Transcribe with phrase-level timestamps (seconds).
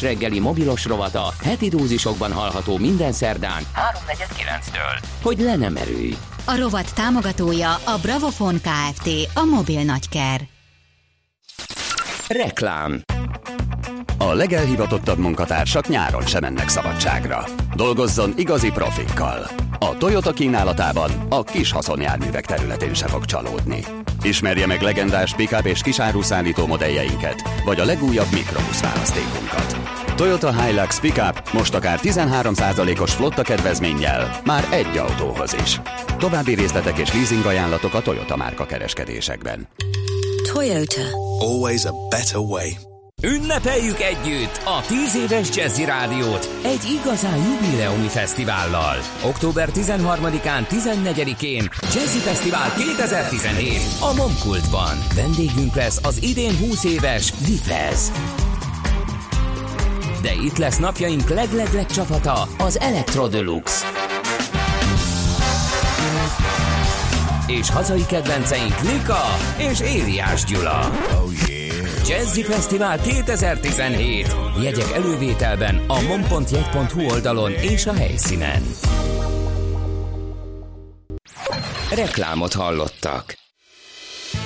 [0.00, 6.16] reggeli mobilos rovata heti dózisokban hallható minden szerdán 3.49-től, hogy le nem erőj.
[6.44, 9.08] A rovat támogatója a Bravofon Kft.
[9.34, 10.40] A mobil nagyker.
[12.28, 13.02] Reklám
[14.18, 17.44] A legelhivatottabb munkatársak nyáron sem mennek szabadságra.
[17.74, 19.50] Dolgozzon igazi profikkal.
[19.78, 23.84] A Toyota kínálatában a kis haszonjárművek területén se fog csalódni.
[24.22, 29.83] Ismerje meg legendás pick és kisáruszállító modelljeinket, vagy a legújabb mikrobusz választékunkat.
[30.16, 35.80] Toyota Hilux Pickup most akár 13%-os flotta kedvezménnyel, már egy autóhoz is.
[36.18, 39.68] További részletek és leasing ajánlatok a Toyota márka kereskedésekben.
[40.52, 41.02] Toyota.
[41.38, 42.68] Always a better way.
[43.22, 48.96] Ünnepeljük együtt a 10 éves Jazzy Rádiót egy igazán jubileumi fesztivállal.
[49.24, 54.96] Október 13-án, 14-én Jazzy Fesztivál 2017 a Momkultban.
[55.14, 58.12] Vendégünk lesz az idén 20 éves Dipez.
[60.24, 63.86] De itt lesz napjaink leglegleg csapata, az Electro Deluxe.
[67.46, 69.24] És hazai kedvenceink Lika
[69.58, 70.90] és Éliás Gyula.
[71.14, 72.08] Oh yeah.
[72.08, 74.36] Jazzy Fesztivál 2017.
[74.62, 78.62] Jegyek elővételben a mon.jegy.hu oldalon és a helyszínen.
[81.94, 83.34] Reklámot hallottak.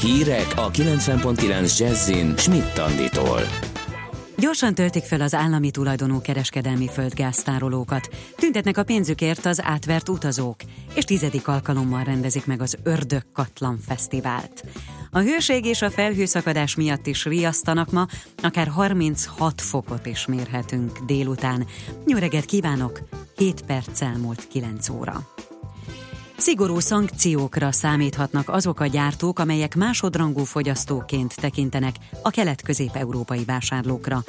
[0.01, 3.41] Hírek a 90.9 Jazzin Schmidt Anditól.
[4.41, 10.57] Gyorsan töltik fel az állami tulajdonú kereskedelmi földgáztárolókat, tüntetnek a pénzükért az átvert utazók,
[10.95, 14.65] és tizedik alkalommal rendezik meg az Ördög Katlan Fesztivált.
[15.11, 18.07] A hőség és a felhőszakadás miatt is riasztanak ma,
[18.43, 21.67] akár 36 fokot is mérhetünk délután.
[22.07, 23.01] Jó kívánok!
[23.37, 25.27] 7 perc elmúlt 9 óra.
[26.41, 34.23] Szigorú szankciókra számíthatnak azok a gyártók, amelyek másodrangú fogyasztóként tekintenek a kelet-közép-európai vásárlókra,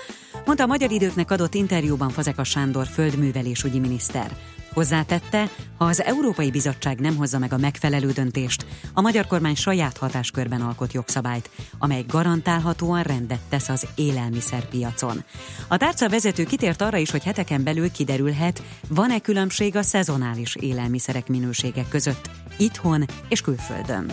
[0.46, 4.36] mondta a Magyar Időknek adott interjúban Fazekas Sándor földművelésügyi miniszter.
[4.80, 9.98] Hozzátette, ha az Európai Bizottság nem hozza meg a megfelelő döntést, a magyar kormány saját
[9.98, 15.24] hatáskörben alkot jogszabályt, amely garantálhatóan rendet tesz az élelmiszerpiacon.
[15.68, 21.28] A tárca vezető kitért arra is, hogy heteken belül kiderülhet, van-e különbség a szezonális élelmiszerek
[21.28, 24.12] minőségek között, itthon és külföldön.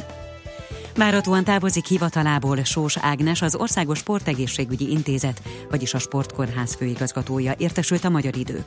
[0.96, 8.08] Várhatóan távozik hivatalából Sós Ágnes, az Országos Sportegészségügyi Intézet, vagyis a Sportkórház főigazgatója, értesült a
[8.08, 8.64] magyar idők.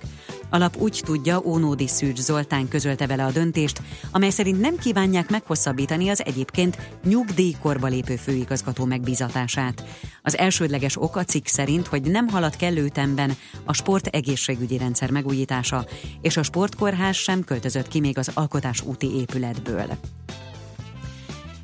[0.49, 3.81] Alap úgy tudja, Ónódi Szűcs Zoltán közölte vele a döntést,
[4.11, 9.83] amely szerint nem kívánják meghosszabbítani az egyébként nyugdíjkorba lépő főigazgató megbízatását.
[10.23, 13.33] Az elsődleges ok a cikk szerint, hogy nem halad kellő ütemben
[13.65, 15.85] a sport egészségügyi rendszer megújítása,
[16.21, 19.97] és a sportkórház sem költözött ki még az alkotás úti épületből.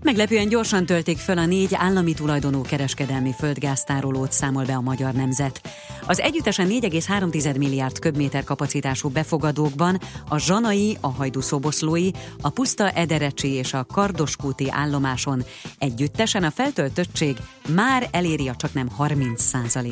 [0.05, 5.61] Meglepően gyorsan töltik föl a négy állami tulajdonú kereskedelmi földgáztárolót, számol be a magyar nemzet.
[6.07, 9.99] Az együttesen 4,3 milliárd köbméter kapacitású befogadókban
[10.29, 12.09] a Zsanai, a Hajdú-szoboszlói,
[12.41, 15.43] a Puszta Ederecsi és a Kardoskúti állomáson
[15.77, 17.37] együttesen a feltöltöttség
[17.75, 19.51] már eléri a csaknem 30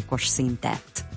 [0.10, 1.13] os szintet.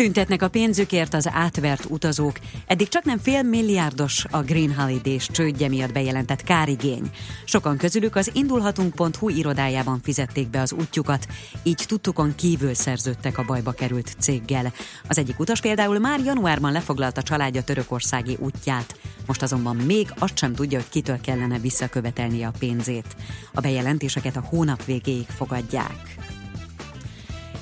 [0.00, 2.38] Tüntetnek a pénzükért az átvert utazók.
[2.66, 7.10] Eddig csak nem fél milliárdos a Green Holidays csődje miatt bejelentett kárigény.
[7.44, 11.26] Sokan közülük az indulhatunk.hu irodájában fizették be az útjukat,
[11.62, 14.72] így tudtukon kívül szerződtek a bajba került céggel.
[15.08, 18.98] Az egyik utas például már januárban lefoglalta családja törökországi útját.
[19.26, 23.16] Most azonban még azt sem tudja, hogy kitől kellene visszakövetelnie a pénzét.
[23.54, 26.16] A bejelentéseket a hónap végéig fogadják.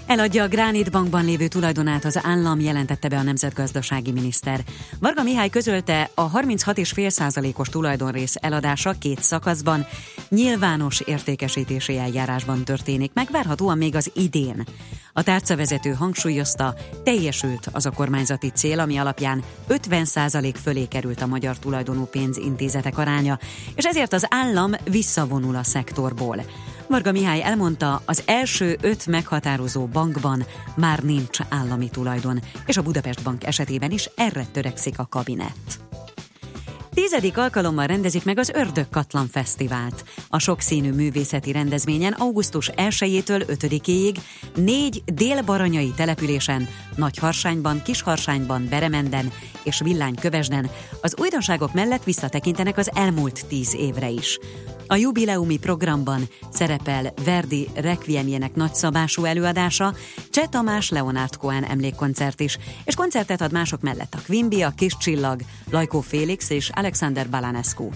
[0.09, 4.61] Eladja a Granit Bankban lévő tulajdonát az állam, jelentette be a nemzetgazdasági miniszter.
[5.01, 9.87] Varga Mihály közölte, a 36,5%-os tulajdonrész eladása két szakaszban
[10.29, 14.67] nyilvános értékesítési eljárásban történik, megvárhatóan még az idén.
[15.13, 21.59] A tárcavezető hangsúlyozta, teljesült az a kormányzati cél, ami alapján 50% fölé került a magyar
[21.59, 23.39] tulajdonú pénzintézetek aránya,
[23.75, 26.45] és ezért az állam visszavonul a szektorból.
[26.89, 30.45] Marga Mihály elmondta, az első öt meghatározó bankban
[30.77, 35.81] már nincs állami tulajdon, és a Budapest Bank esetében is erre törekszik a kabinet.
[36.95, 40.05] Tizedik alkalommal rendezik meg az Ördög Katlan Fesztivált.
[40.29, 44.17] A sokszínű művészeti rendezvényen augusztus 1-től 5-ig
[44.55, 49.33] négy délbaranyai településen, Nagyharsányban, Kisharsányban, Beremenden
[49.63, 50.71] és Villánykövesden
[51.03, 54.39] az újdonságok mellett visszatekintenek az elmúlt tíz évre is.
[54.91, 59.95] A jubileumi programban szerepel Verdi Requiemjének nagyszabású előadása,
[60.31, 64.97] Cseh Tamás Leonard Cohen emlékkoncert is, és koncertet ad mások mellett a Quimby, a Kis
[64.97, 65.41] Csillag,
[65.71, 67.89] Lajkó Félix és Alexander Balanescu.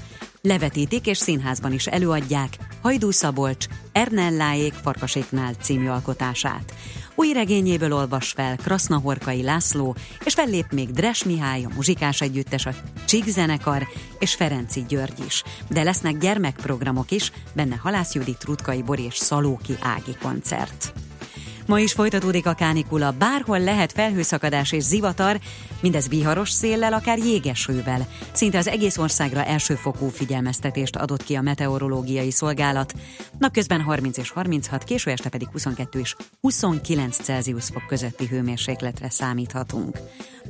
[0.43, 6.75] levetítik és színházban is előadják Hajdú Szabolcs Ernelláék Farkaséknál című alkotását.
[7.15, 12.75] Új regényéből olvas fel Krasznahorkai László, és fellép még Dres Mihály, a muzsikás együttes, a
[13.05, 15.43] Csík zenekar és Ferenci György is.
[15.69, 20.93] De lesznek gyermekprogramok is, benne Halász Judit, Rutkai Bor és Szalóki Ági koncert.
[21.73, 25.41] Ma is folytatódik a kánikula, bárhol lehet felhőszakadás és zivatar,
[25.81, 28.07] mindez viharos széllel, akár jégesővel.
[28.33, 32.95] Szinte az egész országra elsőfokú figyelmeztetést adott ki a meteorológiai szolgálat.
[33.39, 39.99] Napközben 30 és 36, késő este pedig 22 és 29 Celsius fok közötti hőmérsékletre számíthatunk.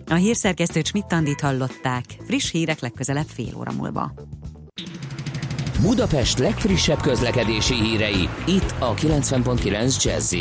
[0.07, 4.13] A hírszerkesztő Csmittandit hallották, friss hírek legközelebb fél óra múlva.
[5.81, 10.35] Budapest legfrissebb közlekedési hírei, itt a 90.9 jazz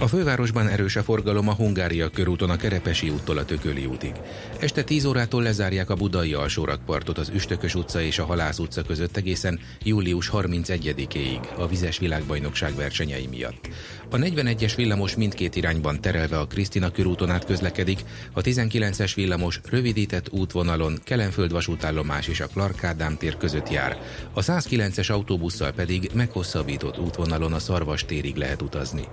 [0.00, 4.12] a fővárosban erős a forgalom a Hungária körúton a Kerepesi úttól a Tököli útig.
[4.58, 9.16] Este 10 órától lezárják a budai alsórakpartot az Üstökös utca és a Halász utca között
[9.16, 13.68] egészen július 31-éig a vizes világbajnokság versenyei miatt.
[14.10, 20.32] A 41-es villamos mindkét irányban terelve a Krisztina körúton át közlekedik, a 19-es villamos rövidített
[20.32, 23.98] útvonalon Kelenföld vasútállomás és a Clark Ádám tér között jár,
[24.32, 29.04] a 109-es autóbusszal pedig meghosszabbított útvonalon a Szarvas térig lehet utazni.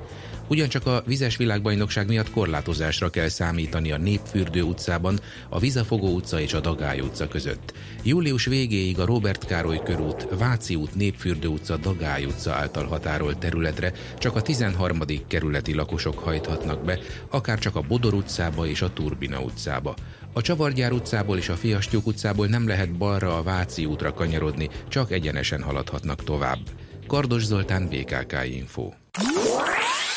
[0.47, 5.19] Ugyancsak a vizes világbajnokság miatt korlátozásra kell számítani a Népfürdő utcában,
[5.49, 7.73] a Vizafogó utca és a Dagály utca között.
[8.03, 13.93] Július végéig a Robert Károly körút, Váci út, Népfürdő utca, Dagály utca által határolt területre
[14.17, 14.99] csak a 13.
[15.27, 16.99] kerületi lakosok hajthatnak be,
[17.29, 19.95] akár csak a Bodor utcába és a Turbina utcába.
[20.33, 25.11] A Csavargyár utcából és a Fiastyúk utcából nem lehet balra a Váci útra kanyarodni, csak
[25.11, 26.59] egyenesen haladhatnak tovább.
[27.07, 28.91] Kardos Zoltán, BKK Info.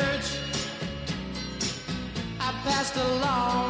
[0.00, 0.38] church,
[2.40, 3.69] I passed along.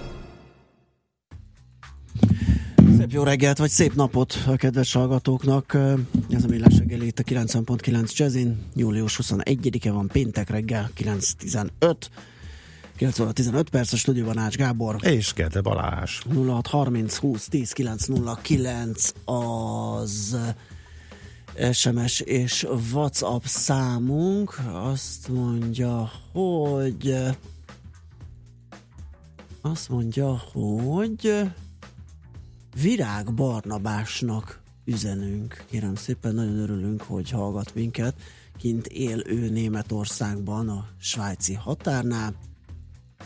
[3.11, 5.73] Szép jó reggelt, vagy szép napot a kedves hallgatóknak.
[6.29, 8.65] Ez a Millás reggel itt a 90.9 Jazzin.
[8.75, 11.95] Július 21-e van, péntek reggel, 9.15.
[12.95, 14.95] 9 óra 15 perc, a stúdióban Ács Gábor.
[15.01, 16.19] És Gede Balázs.
[16.35, 20.37] 0630 20 10 909 az
[21.71, 24.59] SMS és WhatsApp számunk.
[24.71, 27.15] Azt mondja, hogy
[29.61, 31.51] azt mondja, hogy
[32.75, 35.63] Virág Barnabásnak üzenünk.
[35.69, 38.15] Kérem szépen, nagyon örülünk, hogy hallgat minket.
[38.57, 42.33] Kint él ő Németországban, a svájci határnál.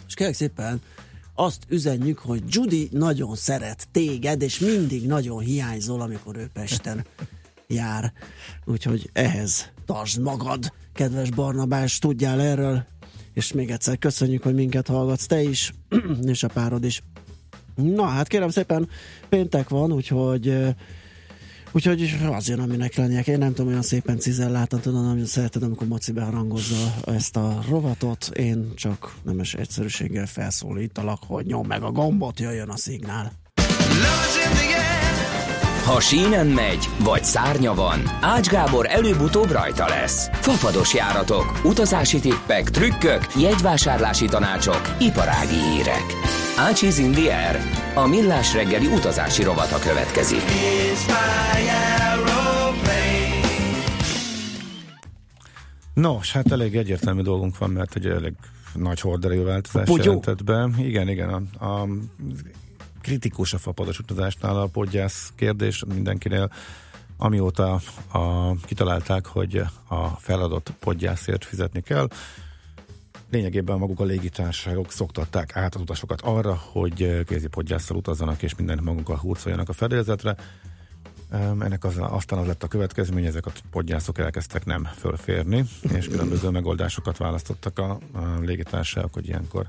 [0.08, 0.82] És kérlek szépen,
[1.34, 7.06] azt üzenjük, hogy Judy nagyon szeret téged, és mindig nagyon hiányzol, amikor ő Pesten
[7.68, 8.14] jár.
[8.66, 12.86] Úgyhogy ehhez tartsd magad, kedves Barnabás, tudjál erről,
[13.34, 15.74] és még egyszer köszönjük, hogy minket hallgatsz te is,
[16.24, 17.04] és a párod is.
[17.76, 18.90] Na hát kérem szépen,
[19.30, 20.76] péntek van, úgyhogy
[21.76, 23.28] Úgyhogy az jön, aminek lenniek.
[23.28, 28.30] Én nem tudom, olyan szépen cizelláltan tudom, nagyon szereted, amikor Maci beharangozza ezt a rovatot.
[28.34, 33.32] Én csak nemes egyszerűséggel felszólítalak, hogy nyom meg a gombot, jöjjön a szignál.
[35.86, 40.30] Ha sínen megy, vagy szárnya van, Ács Gábor előbb-utóbb rajta lesz.
[40.34, 46.04] Fafados járatok, utazási tippek, trükkök, jegyvásárlási tanácsok, iparági hírek.
[46.58, 47.62] Ácsiz in the air.
[47.96, 50.42] A millás reggeli utazási rovata következik.
[55.94, 58.34] Nos, hát elég egyértelmű dolgunk van, mert egy elég
[58.74, 60.04] nagy horderejű változás Pogyó.
[60.04, 60.70] jelentett be.
[60.78, 61.88] Igen, igen, a, a
[63.02, 66.50] kritikus a fapados utazásnál a podgyász kérdés mindenkinél,
[67.18, 67.82] amióta
[68.12, 72.08] a, kitalálták, hogy a feladott podgyászért fizetni kell,
[73.32, 78.82] lényegében maguk a légitársaságok szoktatták át az utasokat arra, hogy kézi podgyásszal utazzanak, és mindent
[78.82, 80.36] magunkkal hurcoljanak a fedélzetre.
[81.32, 86.50] Ennek az, aztán az lett a következmény, ezek a podgyászok elkezdtek nem fölférni, és különböző
[86.50, 89.66] megoldásokat választottak a, a légitársaságok, hogy ilyenkor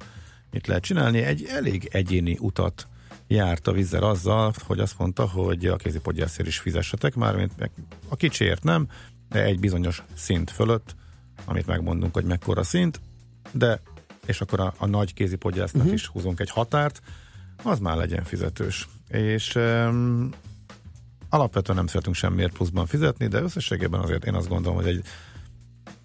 [0.50, 1.18] mit lehet csinálni.
[1.18, 2.86] Egy elég egyéni utat
[3.26, 7.58] járt a vízzel azzal, hogy azt mondta, hogy a kézi podgyászért is fizessetek már, mint
[7.58, 7.70] meg
[8.08, 8.88] a kicsiért nem,
[9.28, 10.94] de egy bizonyos szint fölött,
[11.44, 13.00] amit megmondunk, hogy mekkora szint,
[13.56, 13.80] de
[14.26, 15.94] és akkor a, a nagy kézi podgyásznak uh-huh.
[15.94, 17.02] is húzunk egy határt,
[17.62, 18.88] az már legyen fizetős.
[19.08, 20.30] És um,
[21.28, 25.04] alapvetően nem szeretünk semmiért pluszban fizetni, de összességében azért én azt gondolom, hogy egy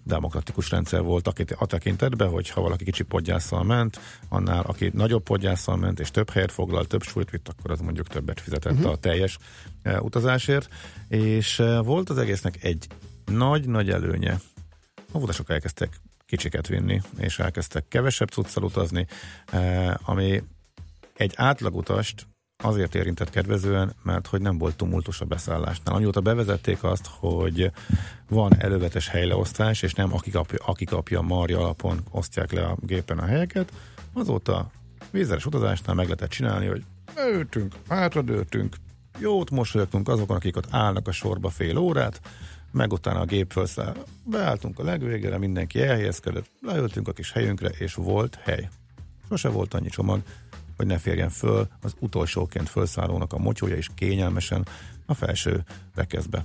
[0.04, 5.22] demokratikus rendszer volt a, a tekintetben, hogy ha valaki kicsi podgyásszal ment, annál aki nagyobb
[5.22, 8.90] podgyásszal ment, és több helyet foglal, több súlyt vitt, akkor az mondjuk többet fizetett uh-huh.
[8.90, 9.38] a teljes
[9.82, 10.68] e, utazásért.
[11.08, 12.86] És e, volt az egésznek egy
[13.24, 14.40] nagy-nagy előnye.
[15.12, 16.00] A utasok elkezdtek
[16.32, 19.06] kicsiket vinni, és elkezdtek kevesebb cuccal utazni,
[19.50, 20.42] e, ami
[21.16, 22.26] egy átlagutast
[22.64, 25.94] azért érintett kedvezően, mert hogy nem volt tumultus a beszállásnál.
[25.94, 27.70] Amióta bevezették azt, hogy
[28.28, 33.18] van elővetes helyleosztás, és nem aki kapja, aki kapja marja alapon osztják le a gépen
[33.18, 33.72] a helyeket,
[34.12, 34.70] azóta
[35.10, 36.84] vízeres utazásnál meg lehetett csinálni, hogy
[37.14, 38.76] beültünk, hátradőltünk,
[39.18, 42.20] jót mosolyogtunk azokon, akik ott állnak a sorba fél órát,
[42.72, 43.96] meg utána a gép felszáll.
[44.24, 48.68] Beálltunk a legvégére, mindenki elhelyezkedett, leültünk a kis helyünkre, és volt hely.
[49.28, 50.22] Sose volt annyi csomag,
[50.76, 54.66] hogy ne férjen föl az utolsóként felszállónak a motyója is kényelmesen
[55.06, 55.64] a felső
[55.94, 56.44] rekeszbe.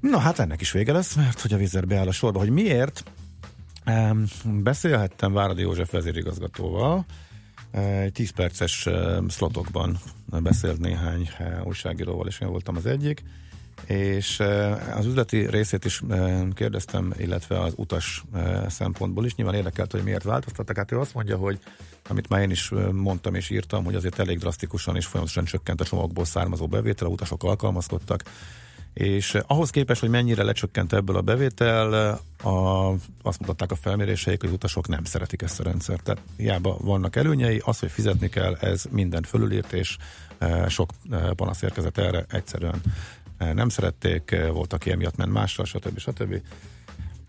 [0.00, 2.38] Na hát ennek is vége lesz, mert hogy a vízzer beáll a sorba.
[2.38, 3.04] Hogy miért?
[3.86, 4.24] Um,
[4.62, 7.04] beszélhettem Váradi József vezérigazgatóval,
[7.70, 8.88] egy 10 perces
[9.28, 13.22] szlotokban beszélt néhány uh, újságíróval, és én voltam az egyik,
[13.84, 14.42] és
[14.94, 16.02] az üzleti részét is
[16.54, 18.24] kérdeztem, illetve az utas
[18.68, 19.34] szempontból is.
[19.34, 20.76] Nyilván érdekelt, hogy miért változtattak.
[20.76, 21.58] Hát ő azt mondja, hogy
[22.08, 25.84] amit már én is mondtam és írtam, hogy azért elég drasztikusan és folyamatosan csökkent a
[25.84, 28.22] csomagból származó bevétel, a utasok alkalmazkodtak,
[28.98, 31.92] és ahhoz képest, hogy mennyire lecsökkent ebből a bevétel,
[32.42, 32.88] a,
[33.22, 36.02] azt mutatták a felméréseik, hogy az utasok nem szeretik ezt a rendszert.
[36.02, 39.96] Tehát hiába vannak előnyei, az, hogy fizetni kell, ez mindent fölülírt, és
[40.38, 40.90] e, sok
[41.36, 42.80] panasz érkezett erre, egyszerűen
[43.38, 45.98] nem szerették, e, volt, aki emiatt ment mással, stb.
[45.98, 46.32] stb.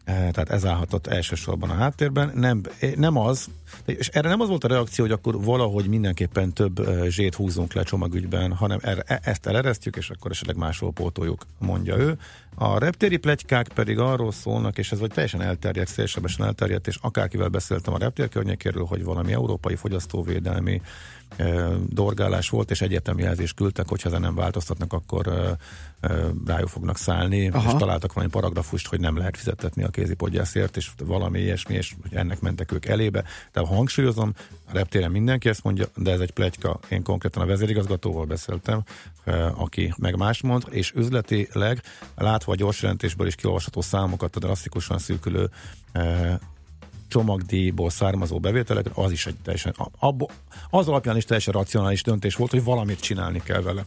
[0.10, 2.32] E, Tehát ez állhatott elsősorban a háttérben.
[2.36, 3.50] Nem, eh, nem az,
[3.86, 7.74] és erre nem az volt a reakció, hogy akkor valahogy mindenképpen több eh, zsét húzunk
[7.74, 12.18] le csomagügyben, hanem erre, e- ezt eleresztjük, és akkor esetleg máshol pótoljuk, mondja ő.
[12.56, 17.48] A reptéri plegykák pedig arról szólnak, és ez vagy teljesen elterjedt, szélsebesen elterjedt, és akárkivel
[17.48, 20.82] beszéltem a reptér környékéről, hogy valami európai fogyasztóvédelmi
[21.88, 25.56] dorgálás volt, és egyetemi jelzést küldtek, hogyha ezen nem változtatnak, akkor
[26.46, 27.72] rájuk fognak szállni, Aha.
[27.72, 32.16] és találtak valami paragrafust, hogy nem lehet fizetetni a kézipodgyászért, és valami ilyesmi, és hogy
[32.16, 33.24] ennek mentek ők elébe.
[33.52, 34.34] De hangsúlyozom,
[34.66, 36.80] a reptéren mindenki ezt mondja, de ez egy plegyka.
[36.90, 38.84] Én konkrétan a vezérigazgatóval beszéltem,
[39.56, 41.82] aki meg más mond, és üzletileg
[42.16, 45.50] látva a gyors jelentésből is kiolvasható számokat, a drasztikusan szűkülő
[47.10, 50.26] csomagdíjból származó bevételek, az is egy teljesen, abbo,
[50.70, 53.86] az alapján is teljesen racionális döntés volt, hogy valamit csinálni kell vele.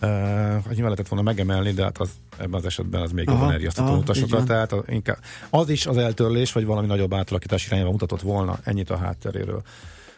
[0.00, 0.08] Uh,
[0.48, 4.46] nyilván lehetett volna megemelni, de hát az, ebben az esetben az még jobban a utasokat,
[4.46, 5.18] tehát az, inkább,
[5.50, 9.62] az is az eltörlés, vagy valami nagyobb átalakítás irányába mutatott volna, ennyit a hátteréről.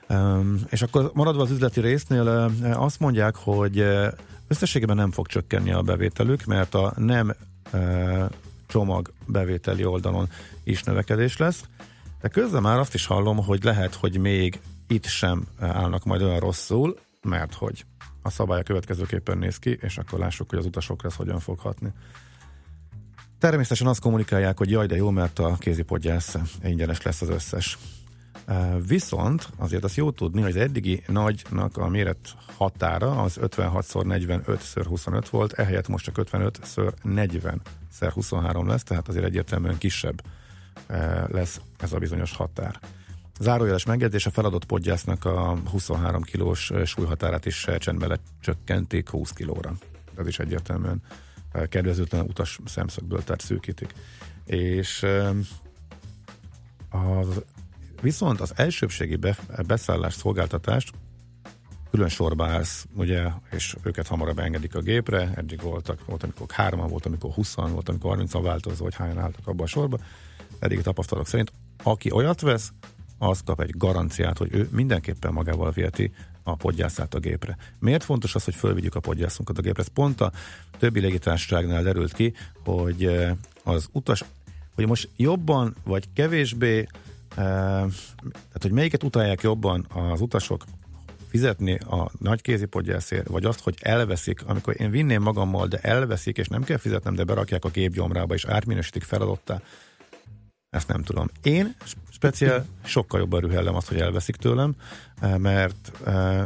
[0.08, 4.06] Um, és akkor maradva az üzleti résznél uh, azt mondják, hogy uh,
[4.48, 7.34] összességében nem fog csökkenni a bevételük, mert a nem
[8.70, 10.28] csomag bevételi oldalon
[10.64, 11.64] is növekedés lesz.
[12.20, 16.38] De közben már azt is hallom, hogy lehet, hogy még itt sem állnak majd olyan
[16.38, 17.84] rosszul, mert hogy
[18.22, 21.92] a szabály következőképpen néz ki, és akkor lássuk, hogy az utasokra ez hogyan fog hatni.
[23.38, 27.78] Természetesen azt kommunikálják, hogy jaj, de jó, mert a kézipodgyász ingyenes lesz az összes.
[28.86, 32.18] Viszont azért azt jó tudni, hogy az eddigi nagynak a méret
[32.56, 40.22] határa az 56x45x25 volt, ehelyett most csak 55x40x23 lesz, tehát azért egyértelműen kisebb
[41.26, 42.80] lesz ez a bizonyos határ.
[43.40, 49.72] Zárójeles megjegyzés, a feladott podgyásznak a 23 kilós súlyhatárát is csendben lecsökkentik 20 kilóra.
[50.16, 51.02] Ez is egyértelműen
[51.68, 53.94] kedvezőtlen utas szemszögből, tehát szűkítik.
[54.44, 55.06] És
[56.90, 57.44] az,
[58.00, 60.92] viszont az elsőbségi be, beszállás szolgáltatást
[61.90, 66.88] külön sorba állsz, ugye, és őket hamarabb engedik a gépre, eddig voltak, volt amikor hárman,
[66.88, 69.98] volt amikor 20 volt amikor 30 változó, hogy hányan álltak abba a sorba,
[70.58, 71.52] eddig tapasztalatok szerint,
[71.82, 72.72] aki olyat vesz,
[73.18, 77.56] az kap egy garanciát, hogy ő mindenképpen magával viheti a podgyászát a gépre.
[77.78, 79.82] Miért fontos az, hogy fölvigyük a podgyászunkat a gépre?
[79.82, 80.32] Ez pont a
[80.78, 82.32] többi légitársaságnál derült ki,
[82.64, 84.24] hogy eh, az utas,
[84.74, 86.86] hogy most jobban vagy kevésbé,
[87.34, 90.64] tehát hogy melyiket utalják jobban az utasok
[91.28, 96.48] fizetni a nagykézi podgyászért, vagy azt, hogy elveszik, amikor én vinném magammal, de elveszik, és
[96.48, 99.60] nem kell fizetnem, de berakják a gépgyomrába, és átminősítik feladattá,
[100.70, 101.30] ezt nem tudom.
[101.42, 101.74] Én
[102.10, 104.74] speciál sokkal jobban rühellem azt, hogy elveszik tőlem,
[105.38, 106.44] mert eh,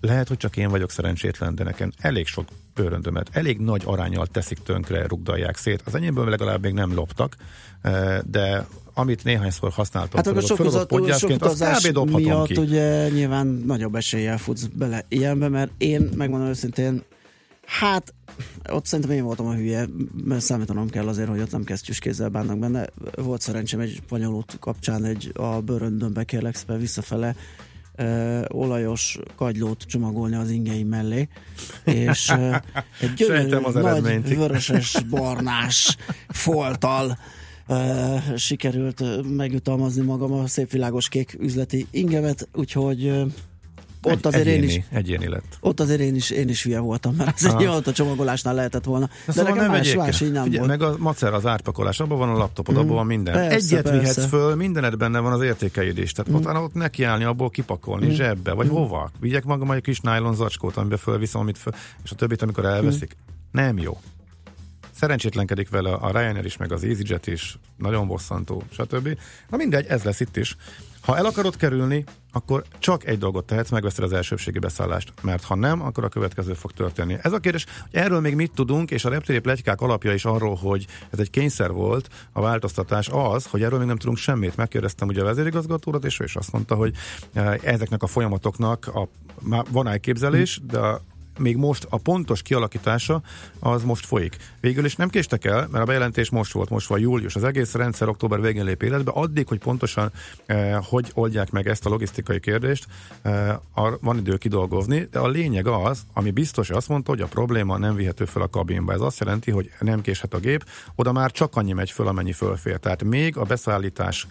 [0.00, 4.58] lehet, hogy csak én vagyok szerencsétlen, de nekem elég sok bőröndömet, elég nagy arányal teszik
[4.58, 5.82] tönkre, rugdalják szét.
[5.84, 7.36] Az enyémből legalább még nem loptak,
[8.24, 8.66] de
[8.98, 12.56] amit néhányszor használtam, hát a sok, utazás miatt ki.
[12.56, 17.02] ugye nyilván nagyobb eséllyel futsz bele ilyenbe, mert én megmondom őszintén,
[17.66, 18.14] hát
[18.70, 19.86] ott szerintem én voltam a hülye,
[20.24, 22.86] mert számítanom kell azért, hogy ott nem kesztyűs kézzel bánnak benne.
[23.16, 27.34] Volt szerencsém egy spanyolút kapcsán egy a bőröndönbe kérlek visszafele
[27.96, 31.28] ö, olajos kagylót csomagolni az ingeim mellé,
[31.84, 32.56] és ö,
[33.00, 35.96] egy gyönyörű, az nagy vöröses, barnás
[36.28, 37.18] folttal
[38.36, 39.02] sikerült
[39.36, 43.26] megjutalmazni magam a szép világos kék üzleti ingemet, úgyhogy
[44.02, 45.58] ott azért egyéni, én is, egyéni lett.
[45.60, 49.06] Ott azért én is, én is hülye voltam, mert az egy a csomagolásnál lehetett volna.
[49.06, 50.80] De, De szóval nem más, más így nem Figyelj, volt.
[50.80, 52.78] meg a macer, az átpakolás, abban van a laptopod, mm.
[52.78, 53.34] abban van minden.
[53.34, 53.98] Persze, Egyet persze.
[53.98, 56.12] vihetsz föl, mindened benne van az értékeid is.
[56.12, 56.34] Tehát mm.
[56.34, 58.10] ott, ott nekiállni, abból kipakolni, mm.
[58.10, 58.70] zsebbe, vagy mm.
[58.70, 59.10] hova.
[59.20, 61.72] Vigyek magam egy kis nylon zacskót, amiben fölviszem, amit föl,
[62.04, 63.16] és a többit, amikor elveszik.
[63.16, 63.60] Mm.
[63.60, 63.98] Nem jó.
[64.98, 69.18] Szerencsétlenkedik vele a Ryanair is, meg az EasyJet is, nagyon bosszantó, stb.
[69.50, 70.56] Na mindegy, ez lesz itt is.
[71.00, 75.54] Ha el akarod kerülni, akkor csak egy dolgot tehetsz, megveszed az elsőbségi beszállást, mert ha
[75.54, 77.16] nem, akkor a következő fog történni.
[77.22, 80.54] Ez a kérdés, hogy erről még mit tudunk, és a reptéri plegykák alapja is arról,
[80.54, 84.56] hogy ez egy kényszer volt, a változtatás az, hogy erről még nem tudunk semmit.
[84.56, 86.94] Megkérdeztem ugye a vezérigazgatórat, és ő is azt mondta, hogy
[87.32, 89.08] eh, ezeknek a folyamatoknak a,
[89.70, 90.78] van elképzelés, de
[91.38, 93.22] még most a pontos kialakítása
[93.58, 94.36] az most folyik.
[94.60, 97.74] Végül is nem késtek el, mert a bejelentés most volt, most van július, az egész
[97.74, 100.12] rendszer október végén lép életbe, addig, hogy pontosan
[100.46, 102.86] eh, hogy oldják meg ezt a logisztikai kérdést,
[103.22, 103.56] eh,
[104.00, 107.94] van idő kidolgozni, de a lényeg az, ami biztos, azt mondta, hogy a probléma nem
[107.94, 108.92] vihető fel a kabinba.
[108.92, 112.32] Ez azt jelenti, hogy nem késhet a gép, oda már csak annyi megy föl, amennyi
[112.32, 112.76] fölfér.
[112.76, 114.26] Tehát még a beszállítás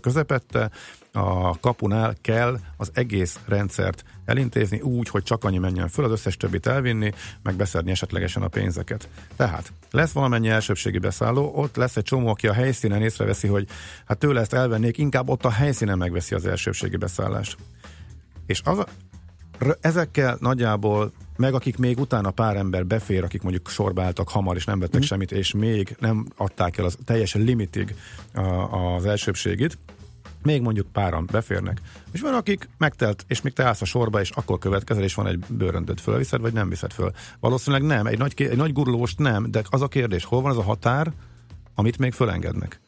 [0.00, 0.70] közepette
[1.12, 6.36] a kapunál kell az egész rendszert elintézni úgy, hogy csak annyi menjen föl, az összes
[6.36, 7.12] többit elvinni,
[7.42, 9.08] meg beszedni esetlegesen a pénzeket.
[9.36, 13.66] Tehát lesz valamennyi elsőbségi beszálló, ott lesz egy csomó, aki a helyszínen észreveszi, hogy
[14.06, 17.56] hát tőle ezt elvennék, inkább ott a helyszínen megveszi az elsőbségi beszállást.
[18.46, 18.84] És az,
[19.80, 24.64] ezekkel nagyjából, meg akik még utána pár ember befér, akik mondjuk sorba álltak hamar, és
[24.64, 25.04] nem vettek mm.
[25.04, 27.94] semmit, és még nem adták el az teljes limitig
[28.34, 28.40] a,
[28.94, 29.78] az elsőbségit,
[30.42, 31.80] még mondjuk páran beférnek.
[32.12, 35.26] És van, akik megtelt, és még te állsz a sorba, és akkor következel, és van
[35.26, 37.12] egy bőröndöt fölviszed, vagy nem viszed föl.
[37.40, 40.58] Valószínűleg nem, egy nagy, egy nagy gurulóst nem, de az a kérdés, hol van az
[40.58, 41.12] a határ,
[41.74, 42.80] amit még fölengednek.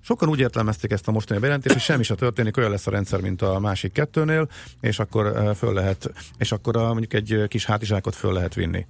[0.00, 3.20] Sokan úgy értelmezték ezt a mostani bejelentést, hogy semmi se történik, olyan lesz a rendszer,
[3.20, 4.48] mint a másik kettőnél,
[4.80, 8.86] és akkor föl lehet, és akkor a, mondjuk egy kis hátizsákot föl lehet vinni.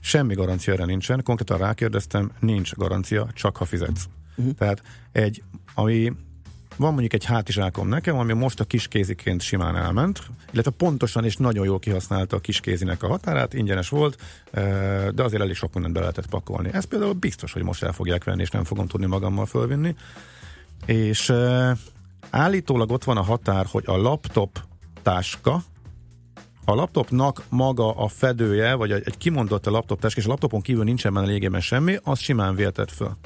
[0.00, 4.08] Semmi garancia erre nincsen, konkrétan rákérdeztem, nincs garancia, csak ha fizetsz.
[4.36, 4.54] Uh-huh.
[4.54, 4.82] Tehát
[5.12, 5.42] egy,
[5.74, 6.12] ami
[6.80, 11.64] van mondjuk egy hátizsákom nekem, ami most a kiskéziként simán elment, illetve pontosan és nagyon
[11.64, 14.22] jól kihasználta a kiskézinek a határát, ingyenes volt,
[15.14, 16.70] de azért elég sok mindent be lehetett pakolni.
[16.72, 19.94] Ez például biztos, hogy most el fogják venni, és nem fogom tudni magammal fölvinni.
[20.86, 21.32] És
[22.30, 24.58] állítólag ott van a határ, hogy a laptop
[25.02, 25.62] táska,
[26.64, 30.84] a laptopnak maga a fedője, vagy egy kimondott a laptop táska, és a laptopon kívül
[30.84, 33.16] nincsen benne légében semmi, az simán véltett föl.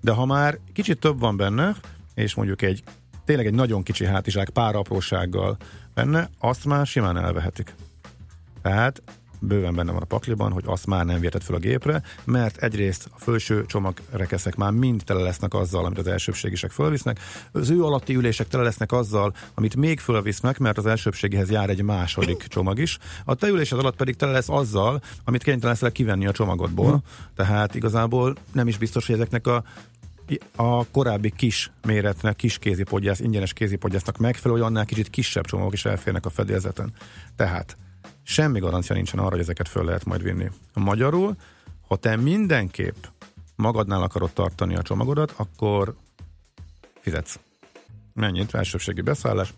[0.00, 1.74] De ha már kicsit több van benne,
[2.16, 2.82] és mondjuk egy
[3.24, 5.56] tényleg egy nagyon kicsi hátizsák pár aprósággal
[5.94, 7.74] benne, azt már simán elvehetik.
[8.62, 9.02] Tehát
[9.40, 13.08] bőven benne van a pakliban, hogy azt már nem vérted fel a gépre, mert egyrészt
[13.14, 17.20] a felső csomagrekeszek már mind tele lesznek azzal, amit az elsőbségisek fölvisznek,
[17.52, 21.82] az ő alatti ülések tele lesznek azzal, amit még fölvisznek, mert az elsőbségihez jár egy
[21.82, 22.98] második csomag is.
[23.24, 26.90] A te ülésed alatt pedig tele lesz azzal, amit kénytelen leszel kivenni a csomagodból.
[26.90, 27.02] Hmm.
[27.36, 29.64] Tehát igazából nem is biztos, hogy ezeknek a
[30.56, 35.84] a korábbi kis méretnek, kis kézipodgyász, ingyenes kézipodgyásznak megfelelő, hogy annál kicsit kisebb csomagok is
[35.84, 36.92] elférnek a fedélzeten.
[37.36, 37.76] Tehát
[38.22, 40.50] semmi garancia nincsen arra, hogy ezeket föl lehet majd vinni.
[40.74, 41.36] Magyarul,
[41.88, 43.04] ha te mindenképp
[43.56, 45.94] magadnál akarod tartani a csomagodat, akkor
[47.00, 47.38] fizetsz.
[48.14, 48.54] Mennyit?
[48.54, 49.54] Elsőbségi beszállás,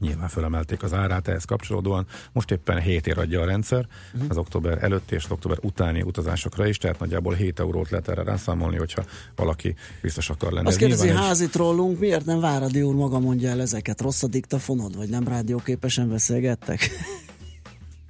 [0.00, 2.06] Nyilván fölemelték az árát ehhez kapcsolódóan.
[2.32, 4.30] Most éppen 7 ér adja a rendszer, uh-huh.
[4.30, 8.76] az október előtti és október utáni utazásokra is, tehát nagyjából 7 eurót lehet erre rászámolni,
[8.76, 9.04] hogyha
[9.36, 10.66] valaki biztos akar lenni.
[10.66, 14.00] Azt kérdezi házit rólunk, miért nem Váradi úr maga mondja el ezeket?
[14.00, 16.88] Rossz a diktafonod, vagy nem rádióképesen beszélgettek?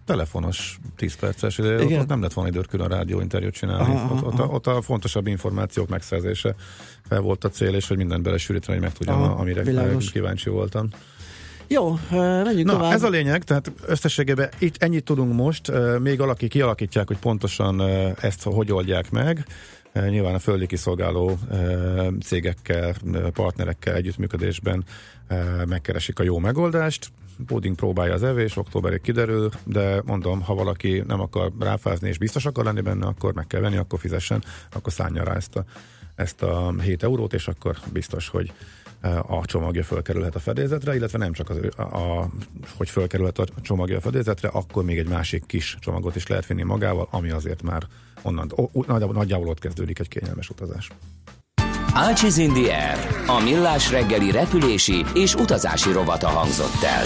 [0.07, 3.95] telefonos 10 perces, de ott, ott nem lett volna időt külön rádióinterjút csinálni.
[3.95, 6.55] Aha, ott, ott, a, ott a fontosabb információk megszerzése
[7.09, 10.11] fel volt a cél, és hogy mindent belesűríteni, hogy megtudjam, aha, amire világos.
[10.11, 10.89] kíváncsi voltam.
[11.69, 12.93] Jó, menjünk Na, tovább.
[12.93, 17.81] ez a lényeg, tehát összességében itt ennyit tudunk most, még alaki kialakítják, hogy pontosan
[18.21, 19.47] ezt hogy oldják meg.
[19.93, 21.39] Nyilván a földi kiszolgáló
[22.25, 22.95] cégekkel,
[23.33, 24.85] partnerekkel együttműködésben
[25.69, 27.09] megkeresik a jó megoldást.
[27.47, 32.47] Puding próbálja az evés, októberig kiderül, de mondom, ha valaki nem akar ráfázni és biztos
[32.47, 35.65] akar lenni benne, akkor meg kell venni, akkor fizessen, akkor szállja rá ezt a,
[36.15, 38.53] ezt a 7 eurót, és akkor biztos, hogy
[39.27, 42.29] a csomagja fölkerülhet a fedélzetre, illetve nem csak az, a, a,
[42.77, 46.63] hogy fölkerülhet a csomagja a fedélzetre, akkor még egy másik kis csomagot is lehet vinni
[46.63, 47.83] magával, ami azért már
[48.23, 50.91] onnan, o, nagyjából, nagyjából ott kezdődik egy kényelmes utazás.
[51.93, 57.05] Ácsiz Air, a millás reggeli repülési és utazási rovata hangzott el.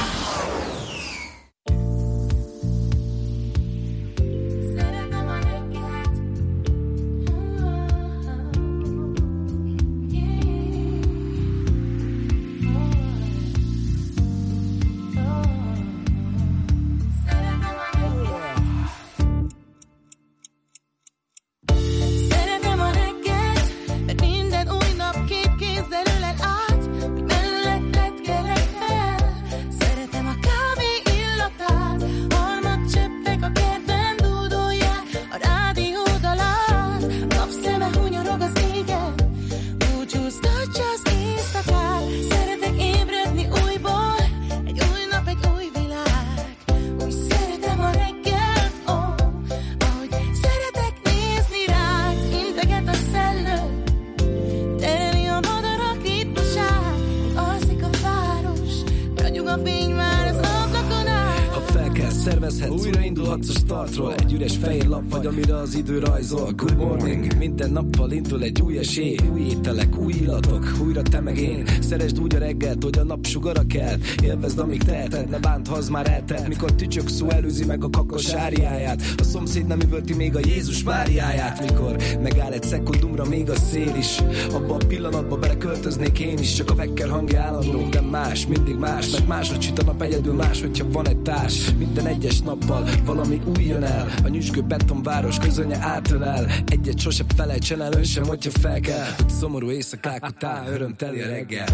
[75.71, 79.03] Teheted, ne bánt, ha az már eltelt Mikor tücsök szó előzi meg a kakos áriáját.
[79.17, 83.95] A szomszéd nem üvölti még a Jézus Máriáját Mikor megáll egy szekundumra még a szél
[83.97, 84.19] is.
[84.53, 89.11] Abba a pillanatba beleköltöznék én is Csak a vekker hangja állandó, minden más, mindig más
[89.11, 91.75] Mert máshogy süt a nap egyedül más, hogyha van egy társ.
[91.79, 94.09] Minden egyes nappal valami új jön el.
[94.25, 96.47] A nyüzsgő betonváros közönye átölel.
[96.67, 99.07] Egyet sose felejtsen el, ön sem, hogyha fel kell.
[99.17, 101.67] Hogy szomorú éjszakák után örömteli a reggel.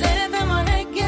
[0.00, 1.03] Szeretem a reggel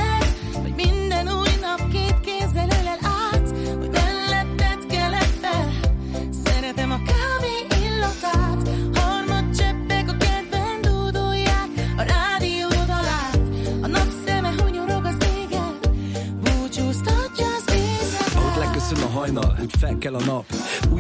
[20.17, 20.45] hogy fel kell a nap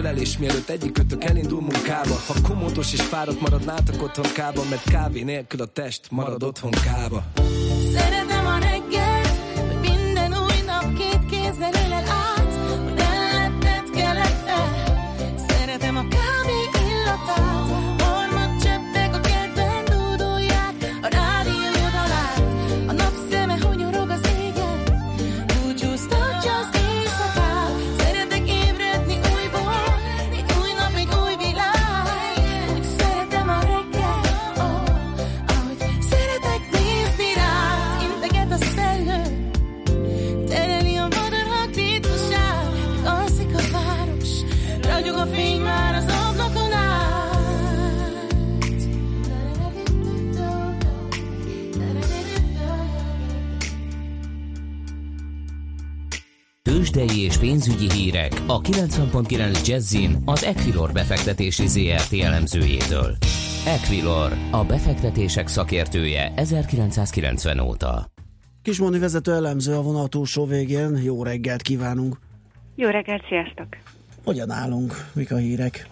[0.00, 5.60] ölelés mielőtt egyikőtök elindul munkába Ha komótos és fáradt maradnátok otthon kába Mert kávé nélkül
[5.60, 7.24] a test marad otthon kába.
[7.92, 8.99] Szeretem a reggelt,
[57.00, 63.16] Tőzsdei és pénzügyi hírek a 90.9 Jazzin az Equilor befektetési ZRT elemzőjétől.
[63.66, 68.06] Equilor, a befektetések szakértője 1990 óta.
[68.62, 70.96] Kismondi vezető elemző a vonal túlsó végén.
[71.02, 72.16] Jó reggelt kívánunk!
[72.74, 73.66] Jó reggelt, sziasztok!
[74.24, 74.94] Hogyan állunk?
[75.14, 75.88] Mik a hírek?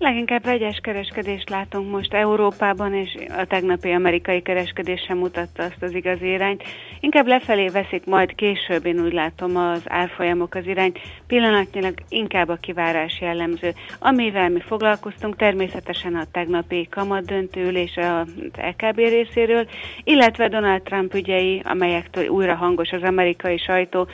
[0.00, 5.94] Leginkább vegyes kereskedést látunk most Európában, és a tegnapi amerikai kereskedés sem mutatta azt az
[5.94, 6.62] igazi irányt.
[7.00, 10.98] Inkább lefelé veszik majd később, én úgy látom az árfolyamok az irányt.
[11.26, 13.72] Pillanatnyilag inkább a kivárás jellemző.
[13.98, 19.68] Amivel mi foglalkoztunk, természetesen a tegnapi kamat döntőülés az LKB részéről,
[20.04, 24.06] illetve Donald Trump ügyei, amelyektől újra hangos az amerikai sajtó,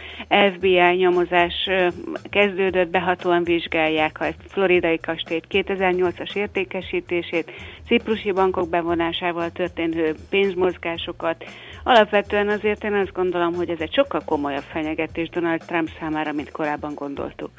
[0.54, 1.68] FBI nyomozás
[2.30, 5.46] kezdődött, behatóan vizsgálják a floridai kastélyt
[5.78, 7.50] 2008-as értékesítését,
[7.86, 11.44] ciprusi bankok bevonásával történő pénzmozgásokat.
[11.84, 16.50] Alapvetően azért én azt gondolom, hogy ez egy sokkal komolyabb fenyegetés Donald Trump számára, mint
[16.50, 17.50] korábban gondoltuk.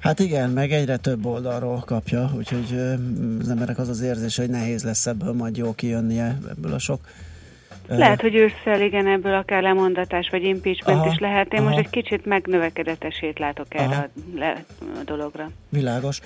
[0.00, 2.78] Hát igen, meg egyre több oldalról kapja, úgyhogy
[3.40, 7.00] az emberek az az érzés, hogy nehéz lesz ebből majd jó kijönnie ebből a sok
[7.98, 11.52] Lehet, hogy ősszel igen, ebből akár lemondatás vagy impeachment Aha, is lehet.
[11.52, 11.68] Én aha.
[11.68, 14.06] most egy kicsit megnövekedett esélyt látok erre Aha.
[15.00, 15.50] a dologra.
[15.68, 16.20] Világos.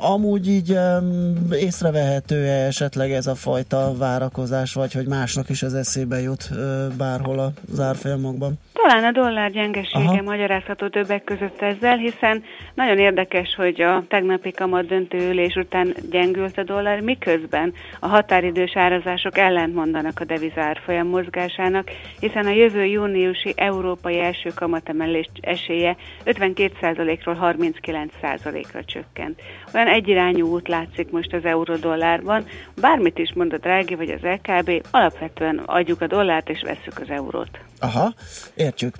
[0.00, 6.20] Amúgy így um, észrevehető-e esetleg ez a fajta várakozás, vagy hogy másnak is az eszébe
[6.20, 6.50] jut
[6.96, 8.58] bárhol a zárfolyamokban?
[8.72, 10.22] Talán a dollár gyengesége Aha.
[10.22, 12.42] magyarázható többek között ezzel, hiszen
[12.74, 19.38] nagyon érdekes, hogy a tegnapi kamat döntőülés után gyengült a dollár, miközben a határidős árazások
[19.38, 29.13] ellentmondanak a devizárfolyam mozgásának, hiszen a jövő júniusi európai első kamatemelés esélye 52%-ról 39%-ra csökkent.
[29.72, 32.46] Olyan egyirányú út látszik most az euró-dollárban,
[32.80, 37.10] bármit is mond a drági vagy az LKB, alapvetően adjuk a dollárt és vesszük az
[37.10, 37.58] eurót.
[37.78, 38.14] Aha,
[38.54, 38.94] értjük.